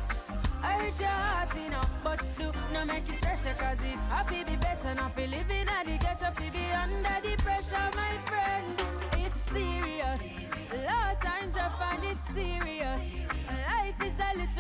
Hurt 0.60 1.00
your 1.00 1.08
heart, 1.08 1.56
you 1.56 1.70
know, 1.70 1.80
but 2.04 2.22
do 2.36 2.52
not 2.74 2.88
make 2.88 3.08
it 3.08 3.16
stress 3.20 3.40
cause 3.58 3.80
it 3.80 3.98
happy 4.12 4.44
be 4.44 4.56
better 4.56 4.94
not 4.94 5.16
be 5.16 5.26
living 5.26 5.66
at 5.66 5.86
the 5.86 5.96
ghetto, 5.96 6.32
to 6.34 6.52
be 6.52 6.64
under 6.72 7.16
the 7.24 7.42
pressure, 7.42 7.88
my 7.96 8.12
friend. 8.28 8.82
It's 9.12 9.50
serious. 9.50 10.20
A 10.72 10.76
lot 10.84 11.14
of 11.14 11.20
times 11.22 11.54
I 11.56 11.68
find 11.80 12.04
it 12.04 12.18
serious. 12.34 13.00
Life 13.48 14.02
is 14.04 14.20
a 14.20 14.38
little 14.38 14.55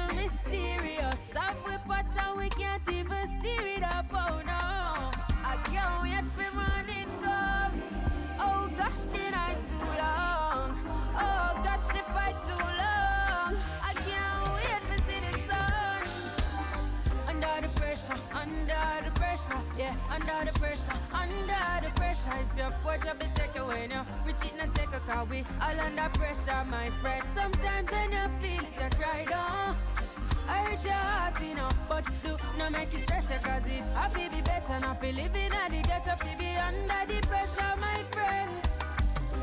all 25.66 25.80
under 25.80 26.08
pressure, 26.18 26.64
my 26.70 26.90
friend. 27.00 27.22
Sometimes 27.34 27.90
when 27.90 28.12
you 28.12 28.26
feel 28.40 28.64
it, 28.64 28.82
you 28.82 28.90
cry 28.98 29.24
down. 29.24 29.76
Hurt 30.46 30.84
your 30.84 30.92
heart, 30.92 31.42
you 31.42 31.54
know, 31.54 31.68
but 31.88 32.04
do 32.22 32.36
not 32.56 32.72
make 32.72 32.94
it 32.94 33.02
stress 33.02 33.24
you, 33.30 33.38
cause 33.42 33.66
it 33.66 33.82
happy 33.94 34.28
be 34.28 34.40
better 34.42 34.78
not 34.80 35.00
be 35.00 35.12
living 35.12 35.52
at 35.52 35.70
the 35.70 35.82
ghetto, 35.82 36.14
fi 36.22 36.34
be 36.38 36.50
under 36.68 37.02
the 37.10 37.18
pressure, 37.26 37.74
my 37.80 37.98
friend. 38.12 38.50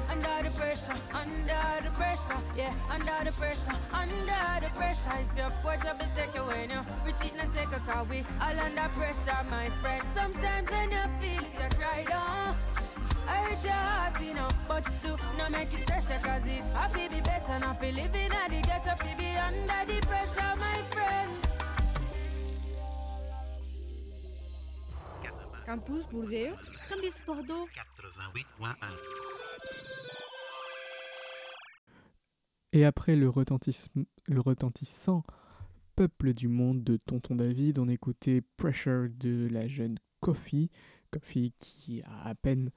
Under 0.10 0.36
the 0.48 0.52
pressure, 0.56 0.98
under 1.14 1.64
the 1.84 1.92
pressure, 2.00 2.40
yeah, 2.56 2.74
under 2.90 3.20
the 3.26 3.32
pressure, 3.32 3.78
under 3.92 4.52
the 4.62 4.70
pressure. 4.80 5.16
If 5.24 5.38
your 5.38 5.52
poor 5.62 5.76
trouble 5.78 6.06
take 6.16 6.36
away 6.38 6.68
now, 6.68 6.86
reach 7.06 7.16
it 7.26 7.34
in 7.34 7.40
a 7.42 7.48
second, 7.48 7.82
cause 7.88 8.10
we 8.10 8.24
all 8.40 8.60
under 8.66 8.90
pressure, 8.96 9.44
my 9.50 9.68
friend. 9.82 10.02
Sometimes 10.14 10.72
when 10.72 10.92
you 10.92 11.06
feel 11.20 11.44
it, 11.44 11.54
you 11.60 11.78
cry 11.78 12.04
down. 12.04 12.56
Hurt 13.44 13.64
your 13.64 13.74
heart, 13.74 14.22
you 14.22 14.34
know, 14.34 14.48
but 14.68 14.84
do 15.04 15.16
not 15.38 15.52
make 15.52 15.74
it 15.74 15.84
stress 15.84 16.04
you, 16.10 16.20
cause 16.28 16.46
it 16.46 16.64
happy 16.74 17.08
be 17.10 17.22
better 17.22 17.60
not 17.60 17.80
be 17.82 17.92
living 17.92 18.32
at 18.32 18.50
the 18.50 18.62
ghetto, 18.62 18.96
fi 18.98 19.16
be 19.16 19.38
under 19.38 19.86
the 19.94 20.00
pressure, 20.08 20.56
my 20.60 20.78
friend. 20.92 21.30
Campus 25.66 26.06
Bordeaux. 26.12 26.56
Campus 26.90 27.16
Bordeaux. 27.26 27.68
88.1. 28.60 28.76
Et 32.74 32.86
après 32.86 33.16
le, 33.16 33.32
le 34.26 34.40
retentissant 34.40 35.24
Peuple 35.96 36.34
du 36.34 36.48
monde 36.48 36.84
de 36.84 36.98
Tonton 36.98 37.36
David, 37.36 37.78
on 37.78 37.88
écoutait 37.88 38.42
Pressure 38.58 39.08
de 39.10 39.48
la 39.52 39.68
jeune 39.68 40.00
Kofi. 40.22 40.72
Kofi 41.12 41.54
qui 41.60 42.02
a 42.02 42.30
à 42.30 42.36
peine 42.36 42.68
euh, 42.68 42.72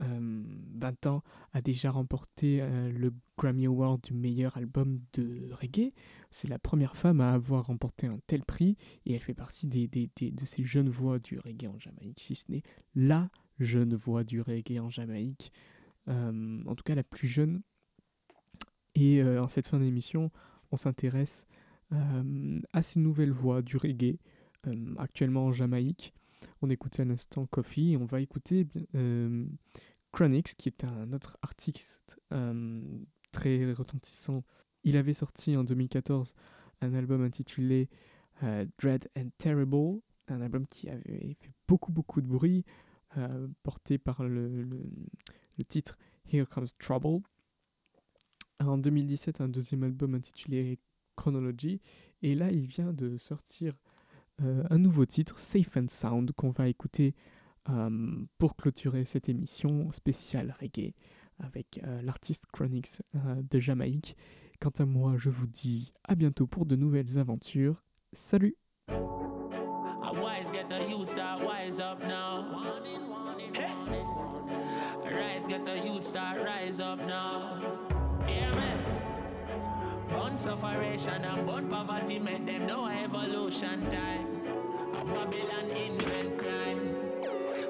20 0.00 1.06
ans 1.06 1.22
a 1.52 1.60
déjà 1.60 1.90
remporté 1.90 2.60
euh, 2.62 2.90
le 2.92 3.12
Grammy 3.36 3.66
Award 3.66 4.00
du 4.02 4.14
meilleur 4.14 4.56
album 4.56 5.00
de 5.14 5.50
reggae. 5.52 5.92
C'est 6.30 6.48
la 6.48 6.58
première 6.58 6.96
femme 6.96 7.20
à 7.20 7.32
avoir 7.32 7.66
remporté 7.66 8.06
un 8.06 8.18
tel 8.26 8.44
prix 8.44 8.76
et 9.06 9.14
elle 9.14 9.20
fait 9.20 9.34
partie 9.34 9.66
des, 9.66 9.88
des- 9.88 10.10
de 10.30 10.44
ces 10.46 10.62
jeunes 10.64 10.88
voix 10.88 11.18
du 11.18 11.38
reggae 11.38 11.66
en 11.68 11.78
Jamaïque, 11.78 12.20
si 12.20 12.34
ce 12.34 12.44
n'est 12.48 12.62
la 12.94 13.30
jeune 13.58 13.94
voix 13.94 14.22
du 14.24 14.40
reggae 14.40 14.78
en 14.80 14.88
Jamaïque. 14.90 15.52
Euh, 16.08 16.60
en 16.66 16.74
tout 16.74 16.84
cas 16.84 16.94
la 16.94 17.02
plus 17.04 17.28
jeune 17.28 17.60
et 18.94 19.22
euh, 19.22 19.42
en 19.42 19.48
cette 19.48 19.66
fin 19.66 19.78
d'émission, 19.78 20.30
on 20.72 20.76
s'intéresse 20.76 21.46
euh, 21.92 22.60
à 22.72 22.82
ces 22.82 22.98
nouvelles 23.00 23.32
voix 23.32 23.62
du 23.62 23.76
reggae 23.76 24.18
euh, 24.66 24.94
actuellement 24.98 25.46
en 25.46 25.52
Jamaïque. 25.52 26.14
On 26.62 26.70
écoutait 26.70 27.02
à 27.02 27.04
l'instant 27.04 27.46
Coffee 27.46 27.96
on 28.00 28.04
va 28.06 28.20
écouter 28.20 28.66
euh, 28.94 29.44
Chronix, 30.12 30.54
qui 30.54 30.68
est 30.68 30.84
un 30.84 31.12
autre 31.12 31.36
artiste 31.42 32.18
euh, 32.32 32.80
très 33.32 33.72
retentissant. 33.72 34.44
Il 34.84 34.96
avait 34.96 35.14
sorti 35.14 35.56
en 35.56 35.64
2014 35.64 36.34
un 36.80 36.94
album 36.94 37.22
intitulé 37.22 37.88
euh, 38.42 38.64
Dread 38.80 39.08
and 39.16 39.28
Terrible, 39.38 40.00
un 40.28 40.40
album 40.40 40.66
qui 40.66 40.88
avait 40.88 41.36
fait 41.40 41.50
beaucoup 41.66 41.92
beaucoup 41.92 42.20
de 42.20 42.26
bruit, 42.26 42.64
euh, 43.16 43.48
porté 43.62 43.98
par 43.98 44.22
le- 44.22 44.68
titre 45.68 45.98
Here 46.32 46.46
Comes 46.48 46.68
Trouble. 46.78 47.22
En 48.60 48.78
2017, 48.78 49.40
un 49.40 49.48
deuxième 49.48 49.82
album 49.82 50.14
intitulé 50.14 50.78
Chronology. 51.16 51.80
Et 52.22 52.34
là, 52.34 52.50
il 52.50 52.66
vient 52.66 52.92
de 52.92 53.16
sortir 53.16 53.74
un 54.40 54.78
nouveau 54.78 55.04
titre, 55.04 55.36
Safe 55.38 55.76
and 55.76 55.88
Sound, 55.88 56.30
qu'on 56.32 56.50
va 56.50 56.68
écouter 56.68 57.16
euh, 57.68 58.24
pour 58.38 58.56
clôturer 58.56 59.04
cette 59.04 59.28
émission 59.28 59.90
spéciale 59.92 60.54
reggae 60.60 60.94
avec 61.38 61.80
euh, 61.84 62.02
l'artiste 62.02 62.46
Chronix 62.52 63.02
euh, 63.14 63.42
de 63.48 63.60
Jamaïque. 63.60 64.16
Quant 64.60 64.72
à 64.78 64.84
moi, 64.84 65.14
je 65.16 65.30
vous 65.30 65.46
dis 65.46 65.92
à 66.04 66.14
bientôt 66.14 66.46
pour 66.46 66.66
de 66.66 66.76
nouvelles 66.76 67.18
aventures. 67.18 67.84
Salut 68.12 68.56
evolution 83.08 83.80
time. 83.90 84.26
Crime. 86.38 86.97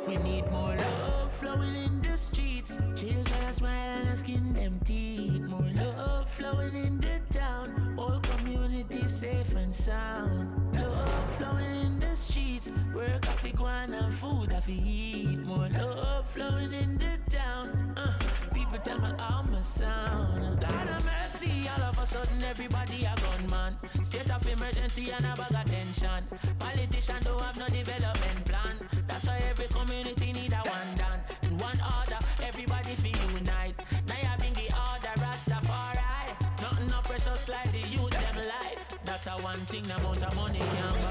We 0.08 0.16
need 0.16 0.50
more 0.50 0.74
love 0.74 1.30
flowing 1.32 1.74
in 1.74 2.00
the 2.00 2.16
streets. 2.16 2.78
Children 2.96 3.52
smile 3.52 4.06
and 4.08 4.18
skin 4.18 4.54
them 4.54 4.80
teeth. 4.82 5.42
More 5.42 5.70
love 5.74 6.30
flowing 6.30 6.74
in 6.74 6.98
the 6.98 7.20
town. 7.30 7.94
All 7.98 8.18
community 8.20 9.06
safe 9.06 9.54
and 9.54 9.74
sound. 9.74 10.48
Love 10.74 11.32
flowing 11.36 11.74
in 11.74 12.00
the 12.00 12.16
streets. 12.16 12.72
Work 12.94 13.28
off 13.28 13.44
and 13.44 14.14
food 14.14 14.50
off 14.50 14.66
eat. 14.66 15.40
More 15.40 15.68
love 15.68 16.26
flowing 16.26 16.72
in 16.72 16.96
the 16.96 17.18
town. 17.30 17.92
Uh, 17.94 18.27
people 18.70 18.84
tell 18.84 18.98
me 18.98 19.14
how 19.18 19.42
my 19.42 19.60
sound. 19.62 20.60
God 20.60 20.88
of 20.88 21.04
mercy, 21.04 21.68
all 21.76 21.84
of 21.84 21.98
a 21.98 22.06
sudden 22.06 22.42
everybody 22.42 23.04
a 23.04 23.14
gunman. 23.20 23.76
State 24.02 24.30
of 24.30 24.46
emergency 24.46 25.10
and 25.10 25.24
a 25.24 25.34
bag 25.36 25.66
of 25.66 25.70
tension. 25.70 26.24
Politicians 26.58 27.24
don't 27.24 27.40
have 27.40 27.56
no 27.56 27.66
development 27.68 28.44
plan. 28.44 28.76
That's 29.06 29.26
why 29.26 29.40
every 29.50 29.66
community 29.66 30.32
need 30.32 30.52
a 30.52 30.62
one 30.68 30.92
done. 30.96 31.20
In 31.42 31.58
one 31.58 31.80
order, 31.80 32.18
everybody 32.42 32.94
feel 33.02 33.30
unite. 33.38 33.74
Now 34.06 34.32
I 34.32 34.36
bring 34.38 34.54
the 34.54 34.68
order, 34.86 35.14
Rastafari. 35.24 36.36
Nothing 36.60 36.88
no 36.88 37.00
precious 37.04 37.48
like 37.48 37.70
the 37.72 37.80
youth 37.88 38.10
them 38.10 38.36
life. 38.36 38.98
That's 39.04 39.26
a 39.26 39.42
one 39.42 39.60
thing 39.70 39.84
the 39.84 39.96
amount 39.96 40.22
of 40.24 40.36
money 40.36 40.58
can 40.58 41.07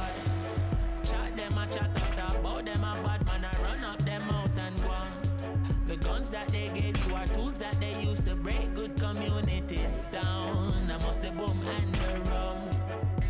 The 6.28 6.34
guns 6.34 6.50
that 6.50 6.50
they 6.50 6.82
gave 6.82 7.08
you 7.08 7.16
are 7.16 7.28
tools 7.28 7.58
that 7.60 7.80
they 7.80 8.04
use 8.04 8.22
to 8.24 8.36
break 8.36 8.76
good 8.76 8.96
communities 8.98 10.02
down. 10.12 10.92
I 10.92 10.98
must 11.06 11.22
the 11.22 11.32
boom 11.32 11.60
and 11.66 11.96
the 11.96 12.32
rum. 12.32 12.58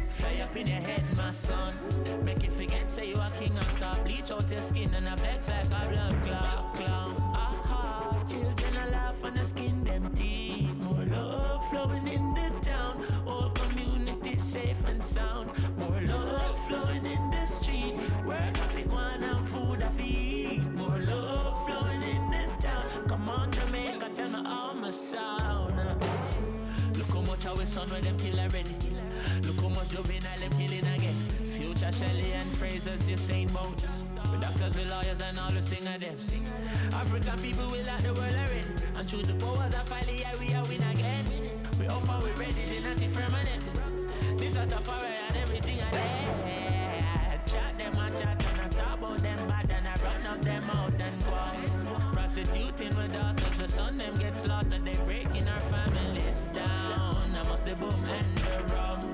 Fly 0.10 0.42
up 0.42 0.56
in 0.56 0.68
your 0.68 0.82
head, 0.82 1.04
my 1.16 1.32
son. 1.32 1.76
Make 2.24 2.44
you 2.44 2.50
forget, 2.50 2.90
say 2.90 3.10
you 3.10 3.16
a 3.16 3.30
king 3.38 3.56
and 3.56 3.68
bleeding. 3.78 4.04
bleach 4.04 4.32
out 4.32 4.50
your 4.52 4.62
skin 4.62 4.94
and 4.96 5.08
affects 5.10 5.50
like 5.50 5.66
a 5.66 5.90
blood 5.90 6.24
clot 6.24 6.74
clown. 6.74 7.16
Aha, 7.36 8.26
children 8.28 8.76
a 8.88 8.92
laugh 8.92 9.24
and 9.24 9.38
a 9.38 9.46
skin 9.46 9.84
them 9.84 10.12
teeth. 10.14 10.76
More 10.78 11.06
love 11.06 11.70
flowing 11.70 12.08
in 12.08 12.34
the 12.34 12.50
town. 12.62 13.04
All 13.28 13.50
community 13.52 14.38
safe 14.38 14.84
and 14.88 15.04
sound. 15.04 15.52
More 15.78 16.02
love 16.02 16.68
flowing 16.68 17.06
in 17.06 17.30
the 17.30 17.46
street. 17.46 17.96
Work 18.26 18.58
of 18.58 18.76
it 18.76 18.88
one 18.88 19.24
and 19.24 19.48
food 19.48 19.82
of 19.84 20.00
eat. 20.00 20.64
More 20.74 21.00
love 21.00 21.66
flowing 21.68 22.02
in 22.02 22.32
the 22.32 22.57
Tell 24.44 24.74
me 24.76 24.82
my 24.82 24.90
sound. 24.92 25.76
Look 26.96 27.08
how 27.08 27.22
much 27.22 27.46
our 27.48 27.66
son 27.66 27.90
where 27.90 28.02
them 28.02 28.18
kill 28.18 28.40
already. 28.40 28.76
Look 29.44 29.60
how 29.62 29.70
much 29.70 29.90
juvenile 29.90 30.40
them 30.40 30.52
killing 30.52 30.88
again. 30.96 31.16
Future 31.58 31.92
Shelley 31.92 32.32
and 32.34 32.52
Fraser's 32.54 33.02
Usain 33.04 33.52
Bolts. 33.52 34.14
With 34.32 34.42
doctors, 34.42 34.76
with 34.76 34.90
lawyers, 34.90 35.20
and 35.22 35.40
all 35.40 35.52
the 35.52 35.62
singer 35.62 35.98
them. 35.98 36.16
African 36.94 37.40
people 37.40 37.68
will 37.72 37.86
like 37.86 38.04
the 38.04 38.14
world 38.14 38.36
already. 38.36 38.64
And 38.96 39.10
through 39.10 39.24
the 39.24 39.34
powers 39.34 39.74
of 39.74 39.88
finally, 39.88 40.20
yeah, 40.20 40.36
we 40.40 40.54
are 40.54 40.64
win 40.66 40.84
again. 40.84 41.26
We 41.80 41.88
up 41.88 42.08
and 42.08 42.24
we 42.24 42.32
ready, 42.32 42.66
they 42.70 42.82
not 42.82 42.98
permanent. 43.14 43.64
This 44.38 44.56
was 44.56 44.70
the 44.70 44.78
fire 44.86 45.16
and 45.30 45.38
everything 45.38 45.80
I 45.82 45.90
did. 45.92 47.52
Chat 47.52 47.78
them 47.78 47.96
and 47.98 48.18
chat 48.20 48.46
and 48.46 48.62
I 48.62 48.68
talk 48.70 48.98
about 49.00 49.18
them 49.20 49.48
bad 49.48 49.72
and 49.72 49.88
I 49.88 49.96
run 50.04 50.28
up 50.28 50.42
them 50.42 50.70
out 50.70 51.02
and 51.02 51.24
go. 51.26 51.98
Prostituting 52.14 52.96
the 52.96 53.37
son 53.88 53.98
them 53.98 54.16
get 54.18 54.36
slaughtered. 54.36 54.86
They 54.86 54.96
breaking 55.06 55.48
our 55.48 55.64
families 55.72 56.48
down. 56.54 57.36
I 57.36 57.44
must 57.48 57.66
the 57.66 57.76
boom 57.76 58.04
and 58.06 58.38
the 58.38 58.74
rum. 58.74 59.14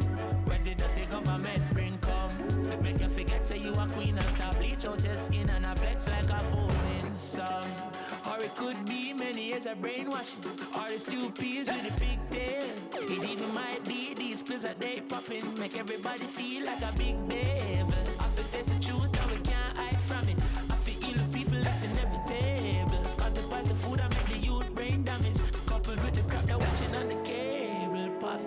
Did 0.64 0.78
the 0.78 1.06
government 1.12 1.62
bring 1.74 1.98
come? 2.00 2.32
Make 2.82 3.02
you 3.02 3.10
forget 3.10 3.46
say 3.46 3.58
you 3.58 3.74
a 3.74 3.88
queen 3.90 4.16
and 4.18 4.26
stop 4.36 4.58
bleach 4.58 4.86
out 4.86 5.04
your 5.04 5.18
skin 5.18 5.50
and 5.50 5.66
I 5.66 5.76
flex 5.76 6.08
like 6.08 6.30
a 6.30 6.40
fool 6.50 6.72
in 7.00 7.18
some. 7.18 7.70
Or 8.30 8.40
it 8.40 8.56
could 8.56 8.86
be 8.86 9.14
many 9.14 9.50
years 9.50 9.66
of 9.66 9.82
brainwashing. 9.82 10.44
Or 10.76 10.90
the 10.90 11.00
stupids 11.00 11.70
with 11.70 11.84
the 11.84 11.94
big 12.00 12.20
tail. 12.32 12.64
It 12.94 13.30
even 13.30 13.54
might 13.54 13.84
be 13.84 14.14
these 14.14 14.42
pills 14.42 14.64
that 14.64 14.80
they 14.80 15.02
popping. 15.02 15.46
Make 15.60 15.78
everybody 15.78 16.24
feel 16.24 16.66
like 16.66 16.82
a 16.82 16.98
big 16.98 17.18
devil. 17.28 18.13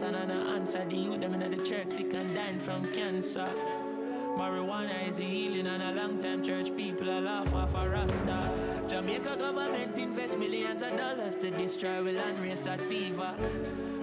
And 0.02 0.30
answer 0.30 0.84
the 0.88 0.96
youth 0.96 1.20
them 1.20 1.34
in 1.34 1.50
the 1.50 1.62
church 1.64 1.90
sick 1.90 2.12
and 2.14 2.34
dying 2.34 2.60
from 2.60 2.86
cancer. 2.92 3.48
Marijuana 4.36 5.08
is 5.08 5.18
a 5.18 5.22
healing 5.22 5.66
and 5.66 5.82
a 5.82 5.92
long 5.92 6.22
time 6.22 6.42
church 6.42 6.76
people 6.76 7.08
a 7.08 7.20
laugh 7.20 7.54
off 7.54 7.74
a 7.74 7.88
rasta. 7.88 8.50
Jamaica 8.88 9.36
government 9.38 9.96
invest 9.96 10.38
millions 10.38 10.82
of 10.82 10.96
dollars 10.96 11.36
to 11.36 11.50
destroy 11.50 12.02
the 12.02 12.12
land 12.12 12.38
race 12.40 12.60
sativa. 12.60 13.34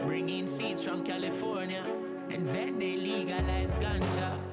Bring 0.05 0.29
in 0.29 0.47
seeds 0.47 0.83
from 0.83 1.03
California 1.03 1.85
and 2.29 2.47
then 2.49 2.79
they 2.79 2.95
legalize 2.95 3.71
ganja. 3.75 4.52